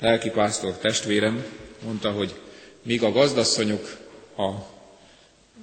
lelkipásztor 0.00 0.78
testvérem 0.78 1.44
mondta, 1.84 2.10
hogy 2.10 2.34
míg 2.82 3.02
a 3.02 3.12
gazdasszonyok 3.12 3.96
a 4.36 4.50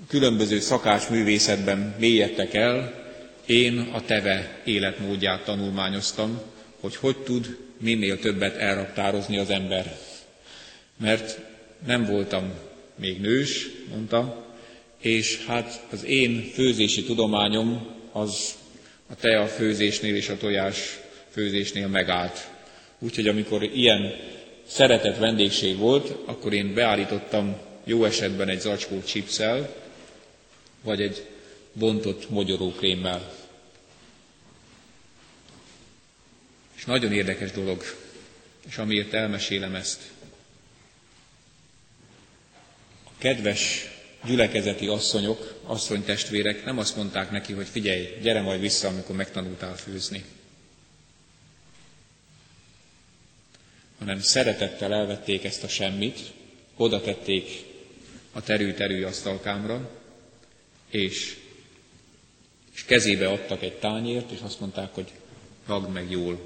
különböző 0.07 0.59
szakács 0.59 1.09
művészetben 1.09 1.95
mélyedtek 1.99 2.53
el, 2.53 3.01
én 3.45 3.79
a 3.93 4.01
teve 4.05 4.61
életmódját 4.65 5.43
tanulmányoztam, 5.43 6.41
hogy 6.79 6.95
hogy 6.95 7.17
tud 7.17 7.57
minél 7.77 8.19
többet 8.19 8.55
elraktározni 8.55 9.37
az 9.37 9.49
ember. 9.49 9.97
Mert 10.97 11.39
nem 11.85 12.05
voltam 12.05 12.53
még 12.95 13.21
nős, 13.21 13.67
mondta, 13.89 14.45
és 15.01 15.45
hát 15.45 15.85
az 15.91 16.03
én 16.05 16.51
főzési 16.53 17.03
tudományom 17.03 17.87
az 18.11 18.53
a 19.09 19.15
tea 19.15 19.47
főzésnél 19.47 20.15
és 20.15 20.29
a 20.29 20.37
tojás 20.37 20.99
főzésnél 21.29 21.87
megállt. 21.87 22.51
Úgyhogy 23.03 23.27
amikor 23.27 23.63
ilyen 23.63 24.13
szeretett 24.67 25.17
vendégség 25.17 25.77
volt, 25.77 26.15
akkor 26.25 26.53
én 26.53 26.73
beállítottam 26.73 27.57
jó 27.83 28.05
esetben 28.05 28.49
egy 28.49 28.59
zacskó 28.59 29.01
chipszel, 29.01 29.75
vagy 30.81 31.01
egy 31.01 31.25
bontott 31.73 32.29
mogyorókrémmel. 32.29 33.33
És 36.75 36.85
nagyon 36.85 37.11
érdekes 37.13 37.51
dolog, 37.51 37.83
és 38.67 38.77
amiért 38.77 39.13
elmesélem 39.13 39.75
ezt. 39.75 40.01
A 43.03 43.09
kedves 43.17 43.85
gyülekezeti 44.25 44.87
asszonyok, 44.87 45.59
asszonytestvérek 45.65 46.65
nem 46.65 46.77
azt 46.77 46.95
mondták 46.95 47.31
neki, 47.31 47.53
hogy 47.53 47.67
figyelj, 47.67 48.07
gyere 48.21 48.41
majd 48.41 48.59
vissza, 48.59 48.87
amikor 48.87 49.15
megtanultál 49.15 49.75
főzni. 49.75 50.23
Hanem 54.03 54.19
szeretettel 54.19 54.93
elvették 54.93 55.43
ezt 55.43 55.63
a 55.63 55.67
semmit, 55.67 56.19
oda 56.75 57.01
tették 57.01 57.63
a 58.31 58.41
terű-terű 58.41 59.03
asztalkámra, 59.03 59.89
és, 60.89 61.37
és 62.73 62.85
kezébe 62.85 63.29
adtak 63.29 63.61
egy 63.61 63.73
tányért, 63.73 64.31
és 64.31 64.39
azt 64.39 64.59
mondták, 64.59 64.93
hogy 64.93 65.11
ragd 65.65 65.89
meg 65.91 66.11
jól, 66.11 66.39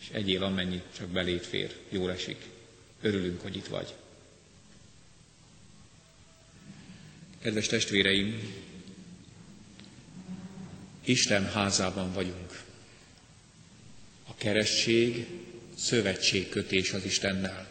és 0.00 0.08
egyél 0.12 0.42
amennyit 0.42 0.84
csak 0.96 1.08
belét 1.08 1.46
fér, 1.46 1.76
jól 1.88 2.10
esik. 2.10 2.38
Örülünk, 3.00 3.40
hogy 3.40 3.56
itt 3.56 3.66
vagy. 3.66 3.94
Kedves 7.42 7.66
testvéreim, 7.66 8.54
Isten 11.04 11.50
házában 11.50 12.12
vagyunk. 12.12 12.62
A 14.28 14.34
keresztség 14.34 15.26
szövetségkötés 15.80 16.92
az 16.92 17.04
Istennel. 17.04 17.68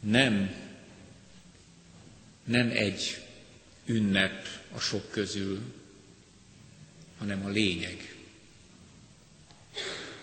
Nem, 0.00 0.54
nem 2.44 2.70
egy 2.70 3.20
ünnep 3.84 4.46
a 4.72 4.78
sok 4.78 5.10
közül, 5.10 5.60
hanem 7.18 7.44
a 7.44 7.48
lényeg, 7.48 8.14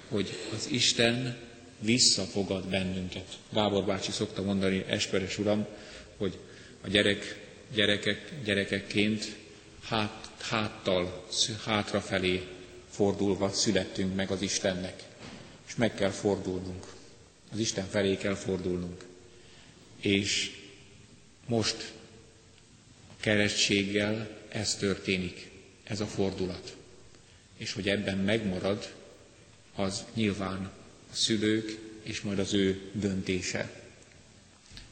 hogy 0.08 0.38
az 0.54 0.68
Isten 0.72 1.38
visszafogad 1.80 2.68
bennünket. 2.68 3.38
Gábor 3.54 3.86
bácsi 3.86 4.12
szokta 4.12 4.42
mondani, 4.42 4.86
Esperes 4.88 5.38
Uram, 5.38 5.66
hogy 6.18 6.40
a 6.82 6.88
gyerek, 6.88 7.40
gyerekek, 7.74 8.32
gyerekekként 8.44 9.36
hát, 9.84 10.30
háttal, 10.40 11.26
hátrafelé 11.66 12.48
fordulva 12.90 13.50
születtünk 13.52 14.16
meg 14.16 14.32
az 14.32 14.42
Istennek 14.42 15.12
és 15.74 15.80
meg 15.80 15.94
kell 15.94 16.10
fordulnunk. 16.10 16.86
Az 17.52 17.60
Isten 17.60 17.88
felé 17.90 18.18
kell 18.18 18.36
fordulnunk. 18.36 19.06
És 20.00 20.52
most 21.46 21.94
a 23.10 23.14
keresztséggel 23.20 24.40
ez 24.50 24.76
történik, 24.76 25.50
ez 25.84 26.00
a 26.00 26.06
fordulat. 26.06 26.76
És 27.58 27.74
hogy 27.74 27.90
ebben 27.90 28.18
megmarad, 28.18 28.94
az 29.76 30.04
nyilván 30.14 30.72
a 31.12 31.16
szülők 31.16 31.80
és 32.04 32.22
majd 32.22 32.40
az 32.40 32.54
ő 32.54 32.90
döntése. 32.92 33.82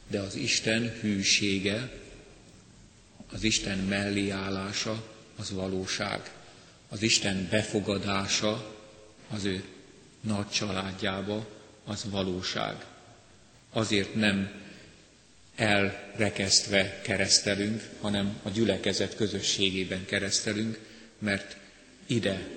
De 0.07 0.19
az 0.19 0.35
Isten 0.35 0.89
hűsége, 0.99 1.99
az 3.31 3.43
Isten 3.43 3.77
melléállása, 3.77 5.07
az 5.35 5.51
valóság. 5.51 6.31
Az 6.89 7.01
Isten 7.01 7.47
befogadása 7.51 8.75
az 9.29 9.45
ő 9.45 9.63
nagy 10.21 10.49
családjába, 10.49 11.47
az 11.85 12.05
valóság. 12.09 12.85
Azért 13.69 14.15
nem 14.15 14.51
elrekesztve 15.55 17.01
keresztelünk, 17.01 17.89
hanem 18.01 18.39
a 18.43 18.49
gyülekezet 18.49 19.15
közösségében 19.15 20.05
keresztelünk, 20.05 20.79
mert 21.19 21.57
ide, 22.05 22.47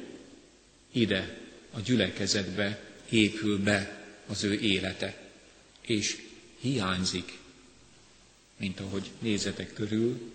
ide 0.93 1.39
a 1.73 1.81
gyülekezetbe 1.81 2.81
épül 3.09 3.63
be 3.63 4.05
az 4.27 4.43
ő 4.45 4.61
élete, 4.61 5.17
és 5.81 6.17
hiányzik, 6.61 7.39
mint 8.57 8.81
ahogy 8.81 9.11
nézetek 9.19 9.73
körül, 9.73 10.33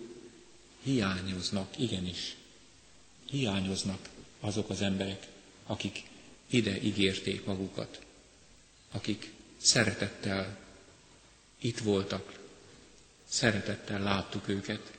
hiányoznak, 0.82 1.78
igenis, 1.78 2.36
hiányoznak 3.30 4.08
azok 4.40 4.70
az 4.70 4.80
emberek, 4.82 5.26
akik 5.66 6.02
ide 6.50 6.82
ígérték 6.82 7.44
magukat, 7.44 8.00
akik 8.92 9.30
szeretettel 9.56 10.58
itt 11.60 11.78
voltak, 11.78 12.38
szeretettel 13.28 14.02
láttuk 14.02 14.48
őket, 14.48 14.92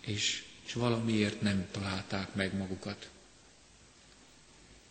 és, 0.00 0.44
és 0.66 0.72
valamiért 0.72 1.40
nem 1.40 1.66
találták 1.70 2.34
meg 2.34 2.56
magukat. 2.56 3.08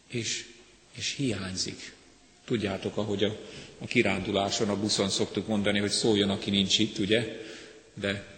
És, 0.08 0.46
és 0.92 1.14
hiányzik. 1.16 1.94
Tudjátok, 2.46 2.98
ahogy 2.98 3.24
a, 3.24 3.38
a 3.80 3.86
kiránduláson, 3.86 4.70
a 4.70 4.80
buszon 4.80 5.10
szoktuk 5.10 5.48
mondani, 5.48 5.80
hogy 5.80 5.92
szóljon, 5.92 6.30
aki 6.30 6.50
nincs 6.50 6.80
itt, 6.80 6.98
ugye? 6.98 7.42
De, 7.94 8.38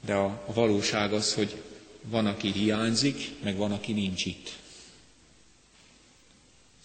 de 0.00 0.14
a, 0.14 0.24
a 0.46 0.52
valóság 0.52 1.12
az, 1.12 1.34
hogy 1.34 1.62
van, 2.02 2.26
aki 2.26 2.52
hiányzik, 2.52 3.30
meg 3.42 3.56
van, 3.56 3.72
aki 3.72 3.92
nincs 3.92 4.24
itt. 4.24 4.56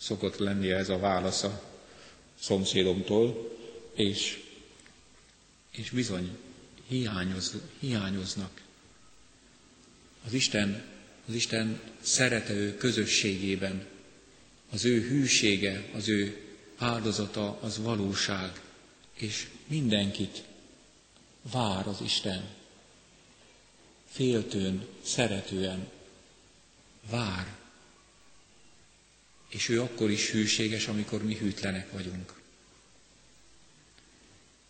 Szokott 0.04 0.38
lenni 0.38 0.72
ez 0.72 0.90
a 0.90 0.98
válasz 1.00 1.44
a 1.44 1.64
szomszédomtól, 2.40 3.58
és, 3.94 4.44
és 5.72 5.90
bizony 5.90 6.38
hiányoz, 6.88 7.56
hiányoznak. 7.80 8.62
Az 10.26 10.34
Isten, 10.34 10.84
az 11.28 11.34
Isten 11.34 11.80
szerető 12.02 12.76
közösségében 12.78 13.86
az 14.72 14.86
ő 14.86 15.02
hűsége, 15.02 15.90
az 15.96 16.08
ő 16.10 16.42
áldozata 16.78 17.58
az 17.62 17.78
valóság, 17.78 18.62
és 19.14 19.48
mindenkit 19.68 20.44
vár 21.52 21.88
az 21.88 22.02
Isten. 22.04 22.50
Féltőn, 24.10 24.86
szeretően 25.04 25.88
vár. 27.10 27.62
És 29.54 29.70
ő 29.70 29.82
akkor 29.82 30.12
is 30.12 30.32
hűséges, 30.32 30.88
amikor 30.88 31.24
mi 31.24 31.36
hűtlenek 31.36 31.92
vagyunk. 31.92 32.34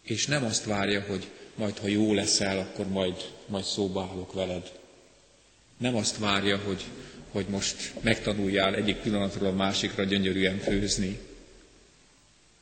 És 0.01 0.25
nem 0.25 0.43
azt 0.43 0.65
várja, 0.65 1.01
hogy 1.01 1.31
majd 1.55 1.77
ha 1.77 1.87
jó 1.87 2.13
leszel, 2.13 2.59
akkor 2.59 2.87
majd, 2.87 3.31
majd 3.45 3.63
szóba 3.63 4.01
állok 4.11 4.33
veled. 4.33 4.71
Nem 5.77 5.95
azt 5.95 6.17
várja, 6.17 6.57
hogy, 6.57 6.83
hogy 7.29 7.45
most 7.45 7.93
megtanuljál 8.01 8.75
egyik 8.75 8.95
pillanatról 8.95 9.49
a 9.49 9.53
másikra 9.53 10.03
gyönyörűen 10.03 10.59
főzni. 10.59 11.19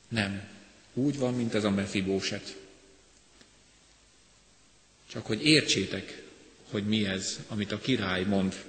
Nem. 0.07 0.49
Úgy 0.93 1.17
van, 1.17 1.33
mint 1.33 1.53
ez 1.53 1.63
a 1.63 1.69
mefibóset. 1.69 2.57
Csak 5.11 5.25
hogy 5.25 5.45
értsétek, 5.45 6.23
hogy 6.69 6.87
mi 6.87 7.05
ez, 7.05 7.39
amit 7.47 7.71
a 7.71 7.79
király 7.79 8.23
mond. 8.23 8.63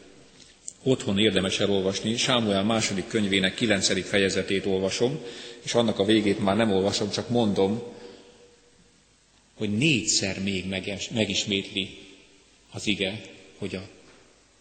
Otthon 0.83 1.18
érdemes 1.18 1.61
elolvasni. 1.61 2.16
Sámuel 2.16 2.64
második 2.64 3.07
könyvének 3.07 3.55
kilencedik 3.55 4.05
fejezetét 4.05 4.66
olvasom, 4.66 5.21
és 5.62 5.75
annak 5.75 5.99
a 5.99 6.05
végét 6.05 6.38
már 6.38 6.57
nem 6.57 6.73
olvasom, 6.73 7.11
csak 7.11 7.29
mondom, 7.29 7.83
hogy 9.55 9.77
négyszer 9.77 10.42
még 10.42 10.66
megismétli 11.11 11.99
az 12.71 12.87
ige, 12.87 13.21
hogy 13.59 13.75
a, 13.75 13.83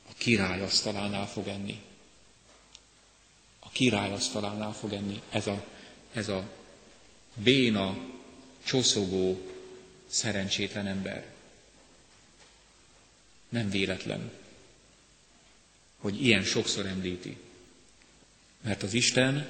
a 0.10 0.14
király 0.18 0.62
asztalánál 0.62 1.28
fog 1.28 1.48
enni. 1.48 1.80
A 3.60 3.70
király 3.70 4.12
asztalánál 4.12 4.74
fog 4.74 4.94
enni. 4.94 5.22
Ez 5.30 5.48
a, 5.48 5.66
ez 6.14 6.30
a 6.30 6.50
béna, 7.36 7.98
csoszogó, 8.66 9.42
szerencsétlen 10.08 10.88
ember. 10.88 11.26
Nem 13.50 13.70
véletlen, 13.70 14.32
hogy 16.02 16.26
ilyen 16.26 16.44
sokszor 16.44 16.86
említi. 16.86 17.38
Mert 18.62 18.84
az 18.84 18.94
Isten 18.94 19.50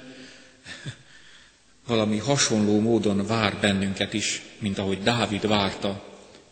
valami 1.86 2.18
hasonló 2.18 2.80
módon 2.80 3.26
vár 3.26 3.56
bennünket 3.60 4.12
is, 4.12 4.42
mint 4.58 4.78
ahogy 4.78 5.02
Dávid 5.02 5.46
várta, 5.46 6.04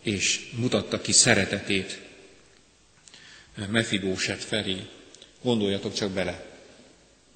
és 0.02 0.50
mutatta 0.56 1.00
ki 1.00 1.12
szeretetét 1.12 2.00
Mefibóset 3.68 4.44
felé. 4.44 4.76
Gondoljatok 5.42 5.94
csak 5.94 6.10
bele. 6.10 6.46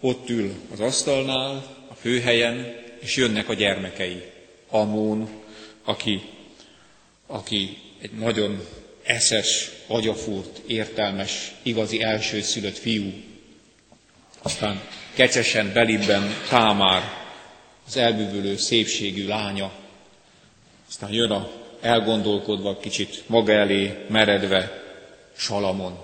Ott 0.00 0.29
ül 0.29 0.55
az 0.72 0.81
asztalnál, 0.81 1.77
a 1.88 1.94
főhelyen, 1.94 2.83
és 3.00 3.16
jönnek 3.16 3.48
a 3.48 3.55
gyermekei. 3.55 4.22
Amón, 4.68 5.29
aki, 5.85 6.22
aki 7.27 7.79
egy 8.00 8.12
nagyon 8.12 8.66
eszes, 9.05 9.71
agyafúrt, 9.87 10.61
értelmes, 10.67 11.53
igazi 11.62 12.03
elsőszülött 12.03 12.79
fiú. 12.79 13.12
Aztán 14.43 14.81
kecsesen 15.14 15.73
belibben 15.73 16.35
Támár, 16.49 17.03
az 17.87 17.97
elbűvölő 17.97 18.57
szépségű 18.57 19.27
lánya. 19.27 19.73
Aztán 20.88 21.12
jön 21.12 21.31
a 21.31 21.51
elgondolkodva, 21.81 22.79
kicsit 22.79 23.23
maga 23.27 23.53
elé 23.53 24.05
meredve 24.09 24.83
Salamon. 25.37 25.99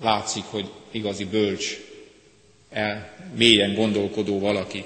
Látszik, 0.00 0.44
hogy 0.44 0.70
igazi 0.90 1.24
bölcs, 1.24 1.78
el, 2.70 3.16
mélyen 3.34 3.74
gondolkodó 3.74 4.38
valaki, 4.38 4.84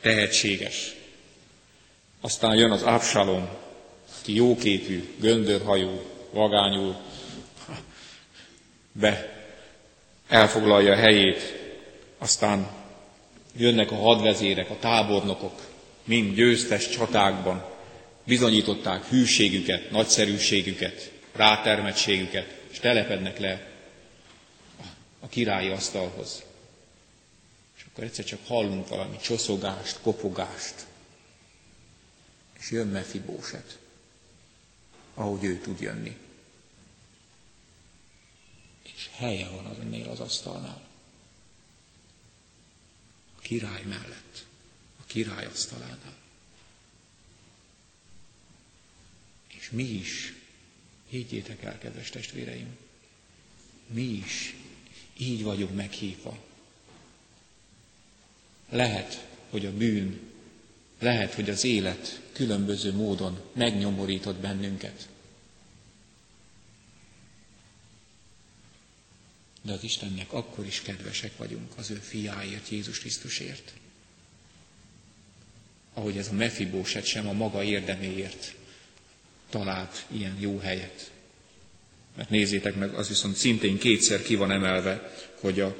tehetséges. 0.00 0.94
Aztán 2.20 2.56
jön 2.56 2.70
az 2.70 2.82
Absalom, 2.82 3.48
aki 4.20 4.34
jóképű, 4.34 5.08
göndörhajú, 5.20 6.00
vagányul, 6.30 6.96
be. 8.92 9.36
Elfoglalja 10.28 10.92
a 10.92 10.96
helyét, 10.96 11.40
aztán 12.18 12.70
jönnek 13.56 13.90
a 13.90 13.94
hadvezérek, 13.96 14.70
a 14.70 14.78
tábornokok, 14.78 15.66
mind 16.04 16.34
győztes 16.34 16.88
csatákban, 16.88 17.64
bizonyították 18.24 19.04
hűségüket, 19.08 19.90
nagyszerűségüket, 19.90 21.10
rátermettségüket, 21.32 22.54
és 22.70 22.78
telepednek 22.78 23.38
le 23.38 23.66
a 25.20 25.28
királyi 25.28 25.68
asztalhoz. 25.68 26.42
És 27.76 27.82
akkor 27.90 28.04
egyszer 28.04 28.24
csak 28.24 28.38
hallunk 28.46 28.88
valami 28.88 29.16
csoszogást, 29.22 29.98
kopogást, 30.02 30.74
és 32.60 32.70
jön 32.70 32.86
Mefibóset, 32.86 33.78
ahogy 35.18 35.44
ő 35.44 35.58
tud 35.58 35.80
jönni. 35.80 36.16
És 38.82 39.08
helye 39.12 39.48
van 39.48 39.64
az 39.64 39.78
ennél 39.78 40.08
az 40.08 40.20
asztalnál 40.20 40.88
király 43.48 43.82
mellett, 43.82 44.46
a 45.00 45.04
király 45.06 45.44
asztalánál. 45.44 46.16
És 49.46 49.70
mi 49.70 49.82
is, 49.82 50.34
higgyétek 51.08 51.62
el, 51.62 51.78
kedves 51.78 52.10
testvéreim, 52.10 52.76
mi 53.86 54.02
is 54.02 54.54
így 55.16 55.42
vagyunk 55.42 55.74
meghívva. 55.74 56.44
Lehet, 58.68 59.26
hogy 59.50 59.66
a 59.66 59.76
bűn, 59.76 60.27
lehet, 60.98 61.34
hogy 61.34 61.50
az 61.50 61.64
élet 61.64 62.20
különböző 62.32 62.92
módon 62.92 63.40
megnyomorított 63.52 64.36
bennünket. 64.36 65.08
de 69.68 69.74
az 69.74 69.82
Istennek 69.82 70.32
akkor 70.32 70.66
is 70.66 70.82
kedvesek 70.82 71.36
vagyunk 71.36 71.72
az 71.76 71.90
ő 71.90 71.94
fiáért, 71.94 72.68
Jézus 72.68 72.98
Krisztusért. 72.98 73.72
Ahogy 75.94 76.16
ez 76.16 76.28
a 76.28 76.32
Mefibóset 76.32 77.04
sem 77.04 77.28
a 77.28 77.32
maga 77.32 77.62
érdeméért 77.62 78.54
talált 79.50 80.06
ilyen 80.10 80.36
jó 80.38 80.58
helyet. 80.58 81.10
Mert 82.16 82.30
nézzétek 82.30 82.74
meg, 82.74 82.94
az 82.94 83.08
viszont 83.08 83.36
szintén 83.36 83.78
kétszer 83.78 84.22
ki 84.22 84.34
van 84.34 84.50
emelve, 84.50 85.12
hogy, 85.40 85.60
a, 85.60 85.76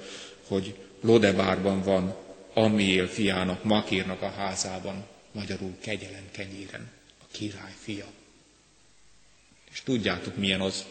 hogy 0.47 0.75
Lodebárban 1.01 1.83
van 1.83 2.17
Amiél 2.63 3.07
fiának, 3.07 3.65
Makírnak 3.65 4.23
a 4.23 4.31
házában, 4.31 5.07
magyarul 5.33 5.77
kegyelen 5.81 6.25
kenyéren, 6.31 6.91
a 7.21 7.25
király 7.31 7.75
fia. 7.81 8.07
És 9.73 9.83
tudjátok 9.83 10.37
milyen 10.37 10.61
az, 10.61 10.85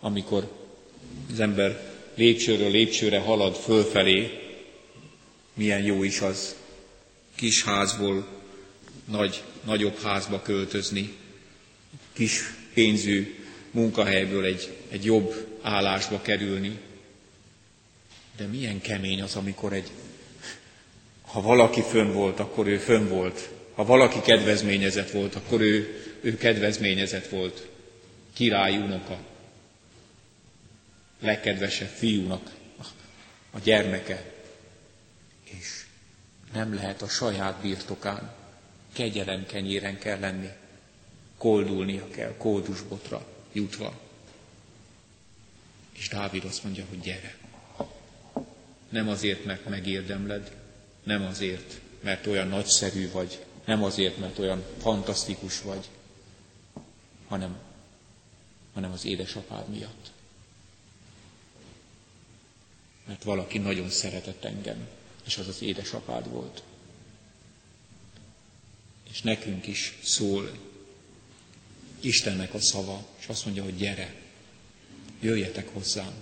amikor 0.00 0.52
az 1.30 1.40
ember 1.40 1.92
lépcsőről 2.14 2.70
lépcsőre 2.70 3.18
halad 3.18 3.56
fölfelé, 3.56 4.30
milyen 5.54 5.82
jó 5.82 6.02
is 6.02 6.20
az 6.20 6.56
kis 7.34 7.64
házból 7.64 8.26
nagy, 9.04 9.42
nagyobb 9.64 9.98
házba 9.98 10.42
költözni, 10.42 11.16
kis 12.12 12.40
pénzű 12.74 13.34
munkahelyből 13.70 14.44
egy, 14.44 14.76
egy 14.88 15.04
jobb 15.04 15.58
állásba 15.62 16.20
kerülni. 16.22 16.78
De 18.36 18.46
milyen 18.46 18.80
kemény 18.80 19.22
az, 19.22 19.36
amikor 19.36 19.72
egy, 19.72 19.90
ha 21.34 21.40
valaki 21.40 21.82
fönn 21.82 22.12
volt, 22.12 22.40
akkor 22.40 22.66
ő 22.66 22.78
fönn 22.78 23.08
volt. 23.08 23.50
Ha 23.74 23.84
valaki 23.84 24.20
kedvezményezett 24.20 25.10
volt, 25.10 25.34
akkor 25.34 25.60
ő, 25.60 26.02
ő 26.20 26.36
kedvezményezett 26.36 27.28
volt. 27.28 27.68
Király 28.32 28.76
unoka 28.76 29.18
legkedvesebb 31.20 31.88
fiúnak 31.88 32.50
a 33.50 33.58
gyermeke, 33.58 34.32
és 35.44 35.84
nem 36.52 36.74
lehet 36.74 37.02
a 37.02 37.08
saját 37.08 37.60
birtokán, 37.60 38.32
kegyelem 38.92 39.46
kenyéren 39.46 39.98
kell 39.98 40.18
lenni, 40.18 40.48
koldulnia 41.38 42.08
kell, 42.10 42.34
koldusbotra 42.36 43.26
jutva. 43.52 44.00
És 45.96 46.08
Dávid 46.08 46.44
azt 46.44 46.64
mondja, 46.64 46.84
hogy 46.88 47.00
gyere. 47.00 47.36
Nem 48.88 49.08
azért, 49.08 49.44
mert 49.44 49.68
megérdemled, 49.68 50.62
nem 51.04 51.22
azért, 51.22 51.80
mert 52.00 52.26
olyan 52.26 52.48
nagyszerű 52.48 53.10
vagy, 53.10 53.44
nem 53.64 53.82
azért, 53.82 54.18
mert 54.18 54.38
olyan 54.38 54.64
fantasztikus 54.78 55.62
vagy, 55.62 55.88
hanem, 57.28 57.56
hanem 58.72 58.92
az 58.92 59.04
édesapád 59.04 59.68
miatt. 59.68 60.10
Mert 63.06 63.22
valaki 63.22 63.58
nagyon 63.58 63.90
szeretett 63.90 64.44
engem, 64.44 64.88
és 65.26 65.36
az 65.36 65.48
az 65.48 65.62
édesapád 65.62 66.28
volt. 66.28 66.62
És 69.10 69.22
nekünk 69.22 69.66
is 69.66 69.98
szól 70.02 70.50
Istennek 72.00 72.54
a 72.54 72.60
szava, 72.60 73.06
és 73.18 73.26
azt 73.26 73.44
mondja, 73.44 73.62
hogy 73.62 73.76
gyere, 73.76 74.14
jöjjetek 75.20 75.68
hozzám. 75.68 76.12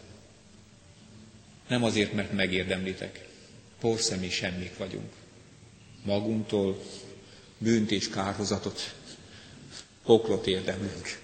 Nem 1.69 1.85
azért, 1.85 2.13
mert 2.13 2.33
megérdemlitek, 2.33 3.29
porszemi 3.83 4.31
semmik 4.31 4.77
vagyunk. 4.77 5.13
Magunktól 6.03 6.83
bűnt 7.59 7.91
és 7.91 8.09
kárhozatot, 8.09 8.95
poklot 10.05 10.47
érdemlünk 10.47 11.21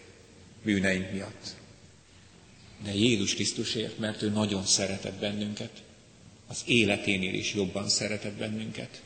bűneink 0.62 1.12
miatt. 1.12 1.55
De 2.83 2.94
Jézus 2.94 3.35
Krisztusért, 3.35 3.99
mert 3.99 4.23
ő 4.23 4.29
nagyon 4.31 4.66
szeretett 4.66 5.18
bennünket, 5.18 5.83
az 6.47 6.62
életénél 6.66 7.35
is 7.35 7.55
jobban 7.55 7.88
szeretett 7.88 8.35
bennünket. 8.35 9.03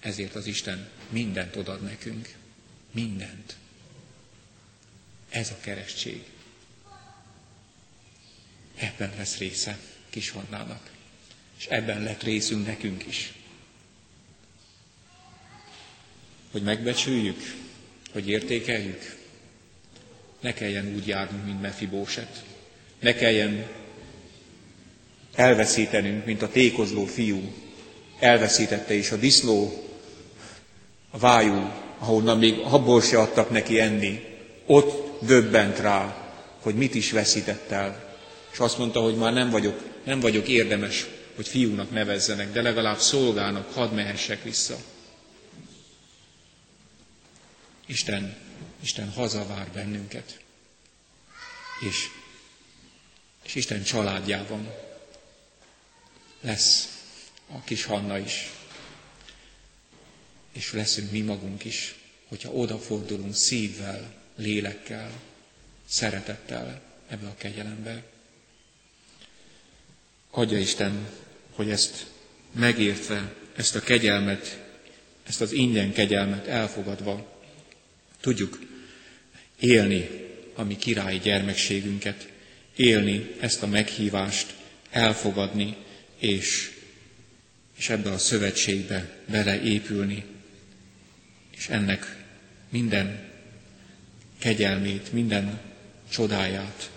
Ezért 0.00 0.34
az 0.34 0.46
Isten 0.46 0.88
mindent 1.08 1.56
odad 1.56 1.82
nekünk. 1.82 2.34
Mindent. 2.90 3.56
Ez 5.30 5.50
a 5.50 5.60
keresztség. 5.60 6.24
Ebben 8.74 9.12
lesz 9.16 9.38
része 9.38 9.78
kis 10.10 10.30
Hannának. 10.30 10.93
És 11.58 11.66
ebben 11.66 12.02
lett 12.02 12.22
részünk 12.22 12.66
nekünk 12.66 13.06
is. 13.06 13.32
Hogy 16.52 16.62
megbecsüljük, 16.62 17.54
hogy 18.12 18.28
értékeljük, 18.28 19.16
ne 20.40 20.54
kelljen 20.54 20.94
úgy 20.94 21.06
járnunk, 21.06 21.44
mint 21.44 21.60
Mefibóset. 21.60 22.44
Ne 23.00 23.14
kelljen 23.14 23.66
elveszítenünk, 25.34 26.24
mint 26.24 26.42
a 26.42 26.48
tékozló 26.48 27.04
fiú. 27.04 27.52
Elveszítette 28.18 28.94
is 28.94 29.10
a 29.10 29.16
disznó, 29.16 29.84
a 31.10 31.18
vájú, 31.18 31.70
ahonnan 31.98 32.38
még 32.38 32.58
abból 32.58 33.02
se 33.02 33.18
adtak 33.18 33.50
neki 33.50 33.80
enni. 33.80 34.24
Ott 34.66 35.20
döbbent 35.26 35.78
rá, 35.78 36.30
hogy 36.60 36.74
mit 36.74 36.94
is 36.94 37.12
veszített 37.12 37.70
el. 37.70 38.16
És 38.52 38.58
azt 38.58 38.78
mondta, 38.78 39.00
hogy 39.00 39.16
már 39.16 39.32
nem 39.32 39.50
vagyok, 39.50 39.80
nem 40.04 40.20
vagyok 40.20 40.48
érdemes, 40.48 41.06
hogy 41.34 41.48
fiúnak 41.48 41.90
nevezzenek, 41.90 42.52
de 42.52 42.62
legalább 42.62 42.98
szolgának, 42.98 43.72
hadd 43.72 43.90
mehessek 43.92 44.42
vissza. 44.42 44.76
Isten, 47.86 48.36
Isten 48.80 49.10
hazavár 49.12 49.68
bennünket. 49.72 50.40
És, 51.88 52.06
és 53.44 53.54
Isten 53.54 53.82
családjában 53.82 54.68
lesz 56.40 56.88
a 57.48 57.60
kis 57.64 57.84
Hanna 57.84 58.18
is. 58.18 58.50
És 60.52 60.72
leszünk 60.72 61.10
mi 61.10 61.20
magunk 61.20 61.64
is, 61.64 61.94
hogyha 62.28 62.50
odafordulunk 62.50 63.34
szívvel, 63.34 64.14
lélekkel, 64.36 65.10
szeretettel 65.88 66.82
ebbe 67.08 67.26
a 67.26 67.34
kegyelembe. 67.36 68.02
Adja 70.30 70.58
Isten, 70.58 71.08
hogy 71.54 71.70
ezt 71.70 72.06
megértve, 72.52 73.34
ezt 73.56 73.74
a 73.76 73.80
kegyelmet, 73.80 74.62
ezt 75.26 75.40
az 75.40 75.52
ingyen 75.52 75.92
kegyelmet 75.92 76.46
elfogadva, 76.46 77.40
tudjuk 78.20 78.58
élni 79.60 80.08
a 80.54 80.62
mi 80.62 80.76
királyi 80.76 81.18
gyermekségünket, 81.18 82.28
élni 82.76 83.34
ezt 83.40 83.62
a 83.62 83.66
meghívást, 83.66 84.54
elfogadni, 84.90 85.76
és, 86.18 86.70
és 87.76 87.88
ebbe 87.88 88.10
a 88.10 88.18
szövetségbe 88.18 89.22
beleépülni, 89.26 90.24
és 91.56 91.68
ennek 91.68 92.16
minden 92.68 93.28
kegyelmét, 94.38 95.12
minden 95.12 95.60
csodáját 96.10 96.90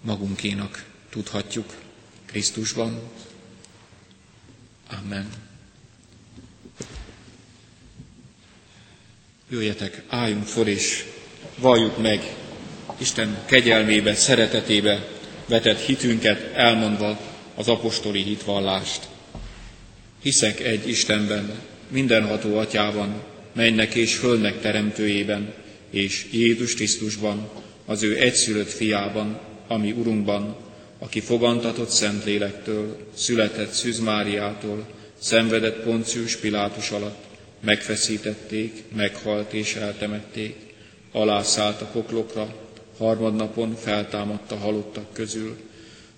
magunkénak 0.00 0.84
tudhatjuk 1.10 1.74
Krisztusban. 2.26 3.10
Amen. 4.90 5.28
Jöjjetek, 9.50 10.02
álljunk 10.08 10.46
for 10.46 10.68
és 10.68 11.04
valljuk 11.58 11.98
meg 11.98 12.34
Isten 12.98 13.38
kegyelmébe, 13.46 14.14
szeretetébe 14.14 15.08
vetett 15.46 15.80
hitünket, 15.80 16.54
elmondva 16.54 17.20
az 17.54 17.68
apostoli 17.68 18.22
hitvallást. 18.22 19.08
Hiszek 20.22 20.60
egy 20.60 20.88
Istenben, 20.88 21.52
mindenható 21.88 22.58
atyában, 22.58 23.22
mennek 23.52 23.94
és 23.94 24.16
földnek 24.16 24.60
teremtőjében, 24.60 25.54
és 25.90 26.26
Jézus 26.30 26.74
Krisztusban, 26.74 27.50
az 27.84 28.02
ő 28.02 28.20
egyszülött 28.20 28.70
fiában, 28.70 29.40
ami 29.66 29.92
Urunkban, 29.92 30.56
aki 30.98 31.20
fogantatott 31.20 31.88
Szentlélektől, 31.88 32.96
született 33.14 33.70
Szűz 33.72 33.98
Máriától, 33.98 34.86
szenvedett 35.18 35.82
Poncius 35.82 36.36
Pilátus 36.36 36.90
alatt, 36.90 37.24
megfeszítették, 37.60 38.84
meghalt 38.96 39.52
és 39.52 39.74
eltemették, 39.74 40.56
alászállt 41.12 41.80
a 41.80 41.86
poklokra, 41.86 42.54
harmadnapon 42.98 43.74
feltámadta 43.74 44.56
halottak 44.56 45.12
közül, 45.12 45.56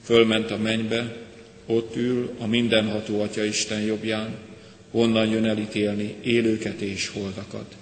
fölment 0.05 0.51
a 0.51 0.57
mennybe, 0.57 1.17
ott 1.67 1.97
ül 1.97 2.35
a 2.39 2.47
mindenható 2.47 3.21
Atya 3.23 3.45
Isten 3.45 3.81
jobbján, 3.81 4.35
onnan 4.91 5.29
jön 5.29 5.45
elítélni 5.45 6.15
élőket 6.23 6.81
és 6.81 7.09
holdakat. 7.09 7.75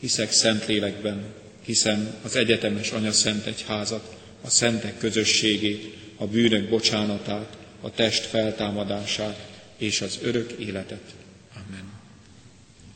Hiszek 0.00 0.32
Szentlélekben, 0.32 1.24
hiszem 1.64 2.14
az 2.22 2.36
egyetemes 2.36 2.90
Anya 2.90 3.12
Szent 3.12 3.46
Egyházat, 3.46 4.16
a 4.40 4.50
szentek 4.50 4.98
közösségét, 4.98 5.96
a 6.24 6.26
bűnök 6.26 6.68
bocsánatát, 6.68 7.56
a 7.80 7.90
test 7.90 8.24
feltámadását 8.24 9.48
és 9.76 10.00
az 10.00 10.18
örök 10.22 10.52
életet. 10.52 11.14
Amen. 11.54 11.84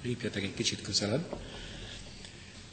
Lépjetek 0.05 0.43
egy 0.43 0.55
kicsit 0.57 0.83
közelebb. 0.83 1.25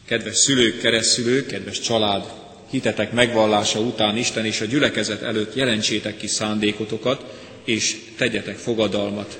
Kedves 0.05 0.35
szülők, 0.37 0.81
keresztülők, 0.81 1.47
kedves 1.47 1.79
család, 1.79 2.31
hitetek 2.69 3.11
megvallása 3.11 3.79
után 3.79 4.17
Isten 4.17 4.45
és 4.45 4.61
a 4.61 4.65
gyülekezet 4.65 5.21
előtt 5.21 5.55
jelentsétek 5.55 6.17
ki 6.17 6.27
szándékotokat, 6.27 7.23
és 7.63 7.97
tegyetek 8.17 8.57
fogadalmat, 8.57 9.39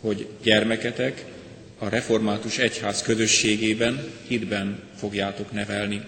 hogy 0.00 0.26
gyermeketek 0.42 1.24
a 1.78 1.88
református 1.88 2.58
egyház 2.58 3.02
közösségében, 3.02 4.12
hitben 4.26 4.82
fogjátok 4.96 5.52
nevelni. 5.52 6.02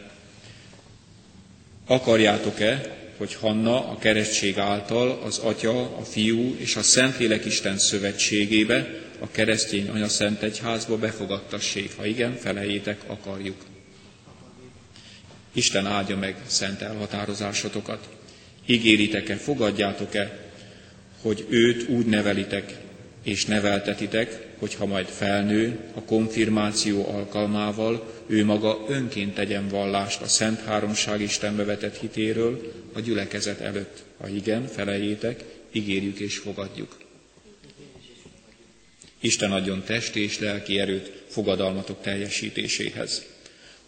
Akarjátok-e, 1.87 3.03
hogy 3.17 3.35
Hanna 3.35 3.89
a 3.89 3.99
keresztség 3.99 4.59
által 4.59 5.21
az 5.25 5.39
Atya, 5.39 5.97
a 5.97 6.03
Fiú 6.03 6.57
és 6.59 6.77
a 6.77 6.83
Szentlélek 6.83 7.45
Isten 7.45 7.79
szövetségébe, 7.79 9.03
a 9.19 9.31
keresztény 9.31 9.89
Anya 9.89 10.09
Szent 10.09 10.43
Egyházba 10.43 10.99
befogadtassék? 10.99 11.97
Ha 11.97 12.07
igen, 12.07 12.37
felejétek, 12.37 13.01
akarjuk. 13.07 13.65
Isten 15.53 15.87
áldja 15.87 16.17
meg 16.17 16.37
szent 16.47 16.81
elhatározásotokat. 16.81 18.09
Ígéritek-e, 18.67 19.37
fogadjátok-e, 19.37 20.51
hogy 21.21 21.47
őt 21.49 21.89
úgy 21.89 22.07
nevelitek 22.07 22.84
és 23.25 23.45
neveltetitek, 23.45 24.47
hogyha 24.59 24.87
majd 24.87 25.07
felnő, 25.07 25.79
a 25.95 26.03
konfirmáció 26.03 27.09
alkalmával 27.09 28.13
ő 28.27 28.45
maga 28.45 28.85
önként 28.89 29.35
tegyen 29.35 29.69
vallást 29.69 30.21
a 30.21 30.29
Szent 30.29 30.61
Háromság 30.61 31.21
Istenbe 31.21 31.65
vetett 31.65 31.99
hitéről 31.99 32.73
a 32.93 33.01
gyülekezet 33.01 33.61
előtt. 33.61 34.03
Ha 34.19 34.29
igen, 34.29 34.67
felejétek, 34.67 35.45
ígérjük 35.73 36.19
és 36.19 36.37
fogadjuk. 36.37 36.97
Isten 39.21 39.53
adjon 39.53 39.83
testi 39.87 40.23
és 40.23 40.39
lelki 40.39 40.79
erőt 40.79 41.13
fogadalmatok 41.29 42.03
teljesítéséhez. 42.03 43.25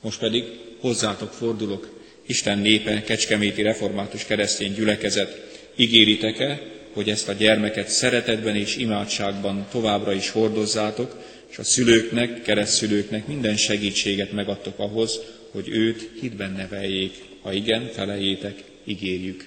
Most 0.00 0.18
pedig 0.18 0.44
hozzátok 0.80 1.32
fordulok, 1.32 1.94
Isten 2.26 2.58
népe, 2.58 3.02
Kecskeméti 3.02 3.62
Református 3.62 4.24
Keresztény 4.24 4.72
Gyülekezet, 4.72 5.60
ígéritek-e, 5.76 6.60
hogy 6.96 7.10
ezt 7.10 7.28
a 7.28 7.32
gyermeket 7.32 7.88
szeretetben 7.88 8.56
és 8.56 8.76
imádságban 8.76 9.66
továbbra 9.70 10.12
is 10.12 10.30
hordozzátok, 10.30 11.16
és 11.50 11.58
a 11.58 11.64
szülőknek, 11.64 12.42
keresztszülőknek 12.42 13.26
minden 13.26 13.56
segítséget 13.56 14.32
megadtok 14.32 14.78
ahhoz, 14.78 15.20
hogy 15.50 15.68
őt 15.68 16.10
hitben 16.20 16.52
neveljék. 16.52 17.24
Ha 17.42 17.52
igen, 17.52 17.90
felejétek, 17.92 18.62
ígérjük. 18.84 19.46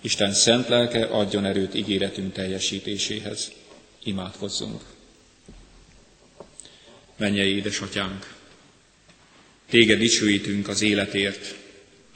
Isten 0.00 0.32
szent 0.32 0.68
lelke 0.68 1.04
adjon 1.04 1.44
erőt 1.44 1.74
ígéretünk 1.74 2.32
teljesítéséhez. 2.32 3.52
Imádkozzunk. 4.04 4.82
Mennyei 7.16 7.56
édesatyánk, 7.56 8.34
Téged 9.70 9.98
dicsőítünk 9.98 10.68
az 10.68 10.82
életért, 10.82 11.54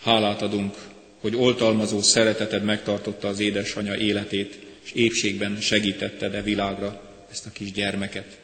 hálát 0.02 0.42
adunk, 0.42 0.74
hogy 1.20 1.36
oltalmazó 1.36 2.02
szereteted 2.02 2.64
megtartotta 2.64 3.28
az 3.28 3.40
édesanyja 3.40 3.96
életét, 3.96 4.58
és 4.84 4.92
épségben 4.92 5.60
segítetted 5.60 6.34
e 6.34 6.42
világra 6.42 7.02
ezt 7.30 7.46
a 7.46 7.50
kis 7.52 7.72
gyermeket. 7.72 8.38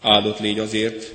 Áldott 0.00 0.38
légy 0.38 0.58
azért, 0.58 1.12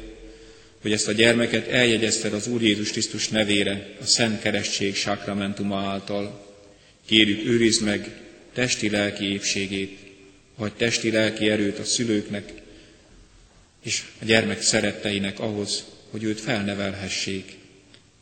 hogy 0.81 0.91
ezt 0.91 1.07
a 1.07 1.11
gyermeket 1.11 1.67
eljegyezted 1.67 2.33
az 2.33 2.47
Úr 2.47 2.61
Jézus 2.61 2.91
Krisztus 2.91 3.27
nevére, 3.27 3.95
a 4.01 4.05
Szent 4.05 4.41
Keresztség 4.41 4.95
sákramentuma 4.95 5.77
által. 5.77 6.45
Kérjük, 7.05 7.45
őrizd 7.45 7.83
meg 7.83 8.21
testi-lelki 8.53 9.31
épségét, 9.31 9.97
vagy 10.55 10.73
testi-lelki 10.73 11.49
erőt 11.49 11.79
a 11.79 11.83
szülőknek 11.83 12.61
és 13.83 14.03
a 14.21 14.25
gyermek 14.25 14.61
szeretteinek 14.61 15.39
ahhoz, 15.39 15.85
hogy 16.09 16.23
őt 16.23 16.39
felnevelhessék. 16.39 17.57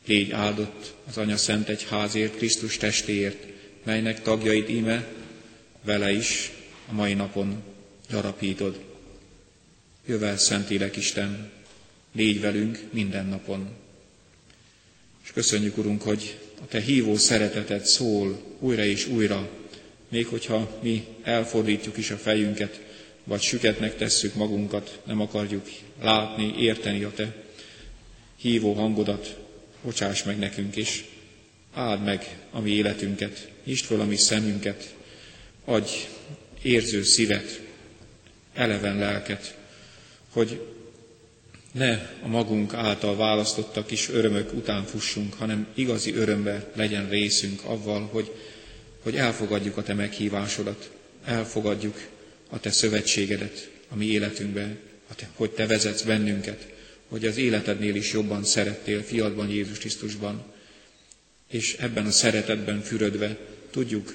Légy 0.05 0.31
áldott 0.31 0.93
az 1.09 1.17
Anya 1.17 1.37
Szent 1.37 1.69
Egyházért, 1.69 2.35
Krisztus 2.35 2.77
testéért, 2.77 3.45
melynek 3.83 4.21
tagjait 4.21 4.69
íme 4.69 5.07
vele 5.83 6.11
is 6.11 6.51
a 6.89 6.93
mai 6.93 7.13
napon 7.13 7.63
gyarapítod. 8.09 8.79
Jövel 10.05 10.37
Élek 10.69 10.95
Isten, 10.95 11.51
légy 12.11 12.41
velünk 12.41 12.79
minden 12.91 13.25
napon. 13.25 13.69
És 15.23 15.31
köszönjük, 15.31 15.77
Urunk, 15.77 16.01
hogy 16.01 16.37
a 16.61 16.65
Te 16.67 16.79
hívó 16.81 17.15
szereteted 17.17 17.85
szól 17.85 18.41
újra 18.59 18.83
és 18.85 19.07
újra, 19.07 19.49
még 20.09 20.25
hogyha 20.27 20.79
mi 20.81 21.05
elfordítjuk 21.23 21.97
is 21.97 22.11
a 22.11 22.17
fejünket, 22.17 22.81
vagy 23.23 23.41
süketnek 23.41 23.97
tesszük 23.97 24.33
magunkat, 24.35 24.99
nem 25.05 25.21
akarjuk 25.21 25.67
látni, 26.01 26.53
érteni 26.59 27.03
a 27.03 27.11
Te 27.15 27.35
hívó 28.35 28.73
hangodat, 28.73 29.48
bocsáss 29.81 30.23
meg 30.23 30.39
nekünk 30.39 30.75
is, 30.75 31.05
áld 31.73 32.03
meg 32.03 32.37
a 32.51 32.59
mi 32.59 32.71
életünket, 32.71 33.51
nyisd 33.63 33.85
fel 33.85 33.99
a 33.99 34.05
mi 34.05 34.15
szemünket, 34.15 34.95
adj 35.65 35.91
érző 36.61 37.03
szívet, 37.03 37.61
eleven 38.53 38.97
lelket, 38.97 39.57
hogy 40.29 40.61
ne 41.71 41.93
a 42.23 42.27
magunk 42.27 42.73
által 42.73 43.15
választottak 43.15 43.87
kis 43.87 44.09
örömök 44.09 44.53
után 44.53 44.85
fussunk, 44.85 45.33
hanem 45.33 45.67
igazi 45.73 46.13
örömbe 46.13 46.71
legyen 46.75 47.09
részünk 47.09 47.63
avval, 47.63 48.09
hogy, 48.11 48.31
hogy 49.03 49.15
elfogadjuk 49.15 49.77
a 49.77 49.83
Te 49.83 49.93
meghívásodat, 49.93 50.89
elfogadjuk 51.25 52.07
a 52.49 52.59
Te 52.59 52.71
szövetségedet 52.71 53.69
a 53.89 53.95
mi 53.95 54.05
életünkbe, 54.05 54.75
hogy 55.33 55.49
Te 55.49 55.67
vezetsz 55.67 56.01
bennünket, 56.01 56.67
hogy 57.09 57.25
az 57.25 57.37
életednél 57.37 57.95
is 57.95 58.11
jobban 58.11 58.43
szerettél 58.43 59.03
fiadban, 59.03 59.49
Jézus 59.49 59.77
Krisztusban, 59.77 60.43
és 61.47 61.73
ebben 61.73 62.05
a 62.05 62.11
szeretetben 62.11 62.81
fürödve 62.81 63.37
tudjuk 63.71 64.13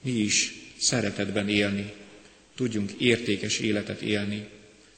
mi 0.00 0.10
is 0.10 0.52
szeretetben 0.78 1.48
élni, 1.48 1.92
tudjunk 2.54 2.92
értékes 2.92 3.58
életet 3.58 4.00
élni, 4.00 4.48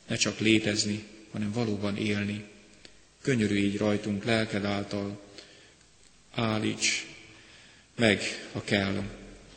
ne 0.07 0.17
csak 0.17 0.39
létezni, 0.39 1.05
hanem 1.31 1.53
valóban 1.53 1.97
élni. 1.97 2.45
Könyörű 3.21 3.57
így 3.57 3.77
rajtunk 3.77 4.25
lelked 4.25 4.65
által, 4.65 5.21
állíts 6.31 7.07
meg, 7.97 8.49
ha 8.53 8.63
kell, 8.65 9.03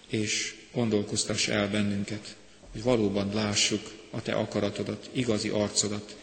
és 0.10 0.56
gondolkoztass 0.72 1.48
el 1.48 1.70
bennünket, 1.70 2.36
hogy 2.72 2.84
valóban 2.84 3.34
lássuk 3.34 3.92
a 4.10 4.22
Te 4.22 4.34
akaratodat, 4.34 5.10
igazi 5.14 5.50
arcodat, 5.50 6.16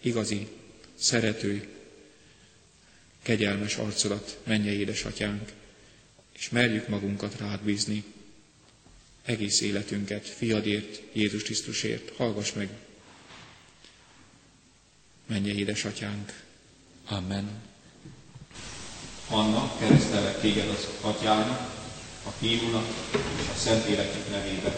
igazi 0.00 0.46
szerető, 1.00 1.68
kegyelmes 3.22 3.76
arcodat, 3.76 4.38
menje 4.44 4.72
édesatyánk, 4.72 5.52
és 6.32 6.48
merjük 6.48 6.88
magunkat 6.88 7.38
rád 7.38 7.60
bízni, 7.60 8.04
egész 9.24 9.60
életünket, 9.60 10.26
fiadért, 10.26 11.02
Jézus 11.12 11.42
Krisztusért, 11.42 12.16
hallgass 12.16 12.52
meg, 12.52 12.68
menje 15.26 15.54
édesatyánk. 15.54 16.42
Amen. 17.08 17.48
Anna, 19.28 19.76
keresztelek 19.78 20.40
téged 20.40 20.68
az 20.68 20.88
atyának, 21.00 21.78
a 22.26 22.30
fiúnak 22.30 22.86
és 23.40 23.48
a 23.54 23.58
Szentléleknek 23.58 24.30
nevében. 24.30 24.74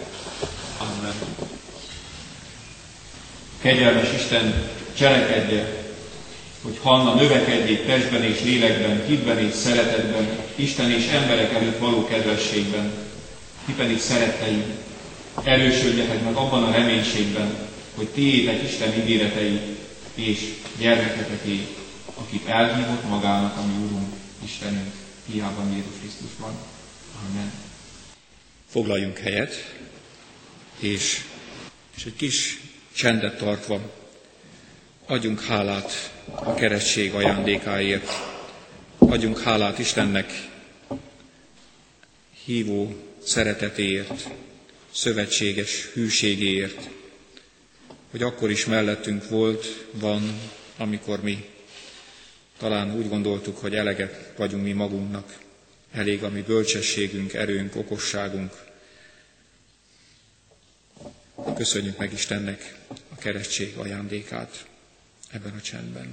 Amen. 0.79 1.15
Kegyelmes 3.61 4.13
Isten, 4.13 4.71
cselekedje 4.95 5.82
hogy 6.63 6.79
Hanna 6.83 7.15
növekedjék 7.15 7.87
testben 7.87 8.23
és 8.23 8.43
lélekben, 8.43 9.07
hitben 9.07 9.39
és 9.39 9.55
szeretetben, 9.55 10.29
Isten 10.55 10.91
és 10.91 11.07
emberek 11.07 11.53
előtt 11.53 11.79
való 11.79 12.05
kedvességben, 12.05 12.93
ti 13.67 13.73
pedig 13.73 13.99
szeretteim, 13.99 14.65
erősödjetek 15.45 16.25
meg 16.25 16.35
abban 16.35 16.63
a 16.63 16.71
reménységben, 16.71 17.57
hogy 17.95 18.09
tiétek 18.09 18.63
Isten 18.63 18.93
ígéretei 19.01 19.61
és 20.15 20.55
gyermeketeké, 20.79 21.67
akit 22.15 22.49
elhívott 22.49 23.09
magának 23.09 23.57
a 23.57 23.67
mi 23.67 23.85
Úrunk, 23.85 24.13
Istenünk, 24.45 24.93
hiában 25.33 25.73
Jézus 25.73 25.99
Krisztusban. 26.01 26.53
Amen. 27.29 27.53
Foglaljunk 28.69 29.19
helyet, 29.19 29.75
és, 30.79 31.25
és 31.97 32.05
egy 32.05 32.17
kis 32.17 32.61
csendet 32.93 33.39
tartva 33.39 34.02
adjunk 35.13 35.41
hálát 35.43 36.13
a 36.25 36.55
keresztség 36.55 37.13
ajándékáért. 37.15 38.09
Adjunk 38.99 39.41
hálát 39.41 39.79
Istennek 39.79 40.33
hívó 42.45 42.95
szeretetéért, 43.25 44.29
szövetséges 44.93 45.85
hűségéért, 45.93 46.89
hogy 48.11 48.23
akkor 48.23 48.51
is 48.51 48.65
mellettünk 48.67 49.29
volt, 49.29 49.87
van, 49.91 50.41
amikor 50.77 51.23
mi 51.23 51.45
talán 52.59 52.95
úgy 52.95 53.09
gondoltuk, 53.09 53.59
hogy 53.59 53.75
eleget 53.75 54.33
vagyunk 54.37 54.63
mi 54.63 54.73
magunknak, 54.73 55.39
elég 55.93 56.23
a 56.23 56.29
mi 56.29 56.41
bölcsességünk, 56.43 57.33
erőnk, 57.33 57.77
okosságunk. 57.77 58.53
Köszönjük 61.57 61.99
meg 61.99 62.13
Istennek 62.13 62.75
a 62.89 63.15
keresztség 63.19 63.77
ajándékát 63.77 64.71
ebben 65.33 65.55
a 65.55 65.61
csendben. 65.61 66.13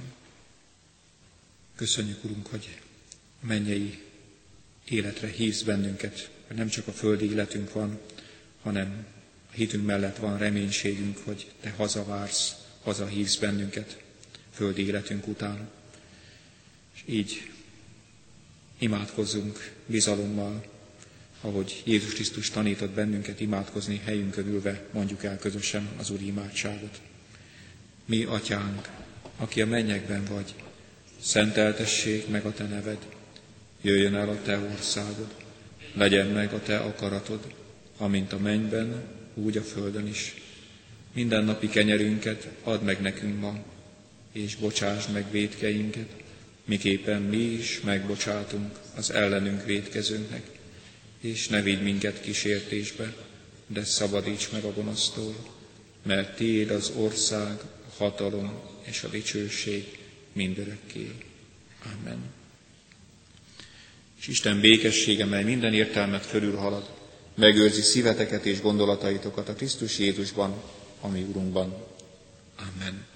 Köszönjük, 1.74 2.24
Urunk, 2.24 2.46
hogy 2.46 2.80
mennyei 3.40 4.02
életre 4.84 5.28
hívsz 5.28 5.62
bennünket, 5.62 6.30
hogy 6.46 6.56
nem 6.56 6.68
csak 6.68 6.86
a 6.86 6.92
földi 6.92 7.30
életünk 7.30 7.72
van, 7.72 8.00
hanem 8.62 9.06
a 9.50 9.52
hitünk 9.52 9.86
mellett 9.86 10.16
van 10.16 10.38
reménységünk, 10.38 11.18
hogy 11.24 11.50
Te 11.60 11.70
hazavársz, 11.70 12.54
hazahívsz 12.82 13.36
bennünket 13.36 14.02
földi 14.52 14.86
életünk 14.86 15.26
után. 15.26 15.70
És 16.94 17.02
így 17.06 17.50
imádkozzunk 18.78 19.74
bizalommal, 19.86 20.64
ahogy 21.40 21.82
Jézus 21.84 22.12
Krisztus 22.12 22.50
tanított 22.50 22.90
bennünket 22.90 23.40
imádkozni 23.40 24.00
helyünkön 24.04 24.46
ülve, 24.46 24.86
mondjuk 24.92 25.24
el 25.24 25.38
közösen 25.38 25.88
az 25.96 26.10
Úr 26.10 26.20
imádságot. 26.20 27.00
Mi, 28.04 28.24
Atyánk, 28.24 28.88
aki 29.40 29.62
a 29.62 29.66
mennyekben 29.66 30.24
vagy, 30.24 30.54
szenteltessék 31.20 32.28
meg 32.28 32.44
a 32.44 32.52
te 32.52 32.64
neved, 32.64 32.98
jöjjön 33.80 34.14
el 34.14 34.28
a 34.28 34.42
te 34.42 34.58
országod, 34.58 35.34
legyen 35.94 36.26
meg 36.26 36.52
a 36.52 36.62
te 36.62 36.78
akaratod, 36.78 37.54
amint 37.96 38.32
a 38.32 38.38
mennyben, 38.38 39.02
úgy 39.34 39.56
a 39.56 39.62
földön 39.62 40.06
is. 40.06 40.34
Minden 41.12 41.44
napi 41.44 41.68
kenyerünket 41.68 42.48
add 42.62 42.82
meg 42.82 43.00
nekünk 43.00 43.40
ma, 43.40 43.58
és 44.32 44.56
bocsásd 44.56 45.12
meg 45.12 45.30
védkeinket, 45.30 46.08
miképpen 46.64 47.22
mi 47.22 47.42
is 47.42 47.80
megbocsátunk 47.80 48.78
az 48.96 49.10
ellenünk 49.10 49.64
védkezőnknek, 49.64 50.42
és 51.20 51.48
ne 51.48 51.62
vigy 51.62 51.82
minket 51.82 52.20
kísértésbe, 52.20 53.14
de 53.66 53.84
szabadíts 53.84 54.50
meg 54.52 54.64
a 54.64 54.72
gonosztól, 54.72 55.34
mert 56.02 56.36
Tiéd 56.36 56.70
az 56.70 56.92
ország, 56.96 57.58
a 57.60 57.96
hatalom 57.96 58.52
és 58.90 59.02
a 59.02 59.08
dicsőség 59.08 59.98
mindörökké. 60.32 61.14
Amen. 61.84 62.18
És 64.20 64.26
Isten 64.26 64.60
békessége, 64.60 65.24
mely 65.24 65.44
minden 65.44 65.74
értelmet 65.74 66.26
fölülhalad, 66.26 66.90
megőrzi 67.34 67.80
szíveteket 67.80 68.44
és 68.44 68.60
gondolataitokat 68.60 69.48
a 69.48 69.54
Krisztus 69.54 69.98
Jézusban, 69.98 70.62
ami 71.00 71.22
Urunkban. 71.22 71.84
Amen. 72.56 73.09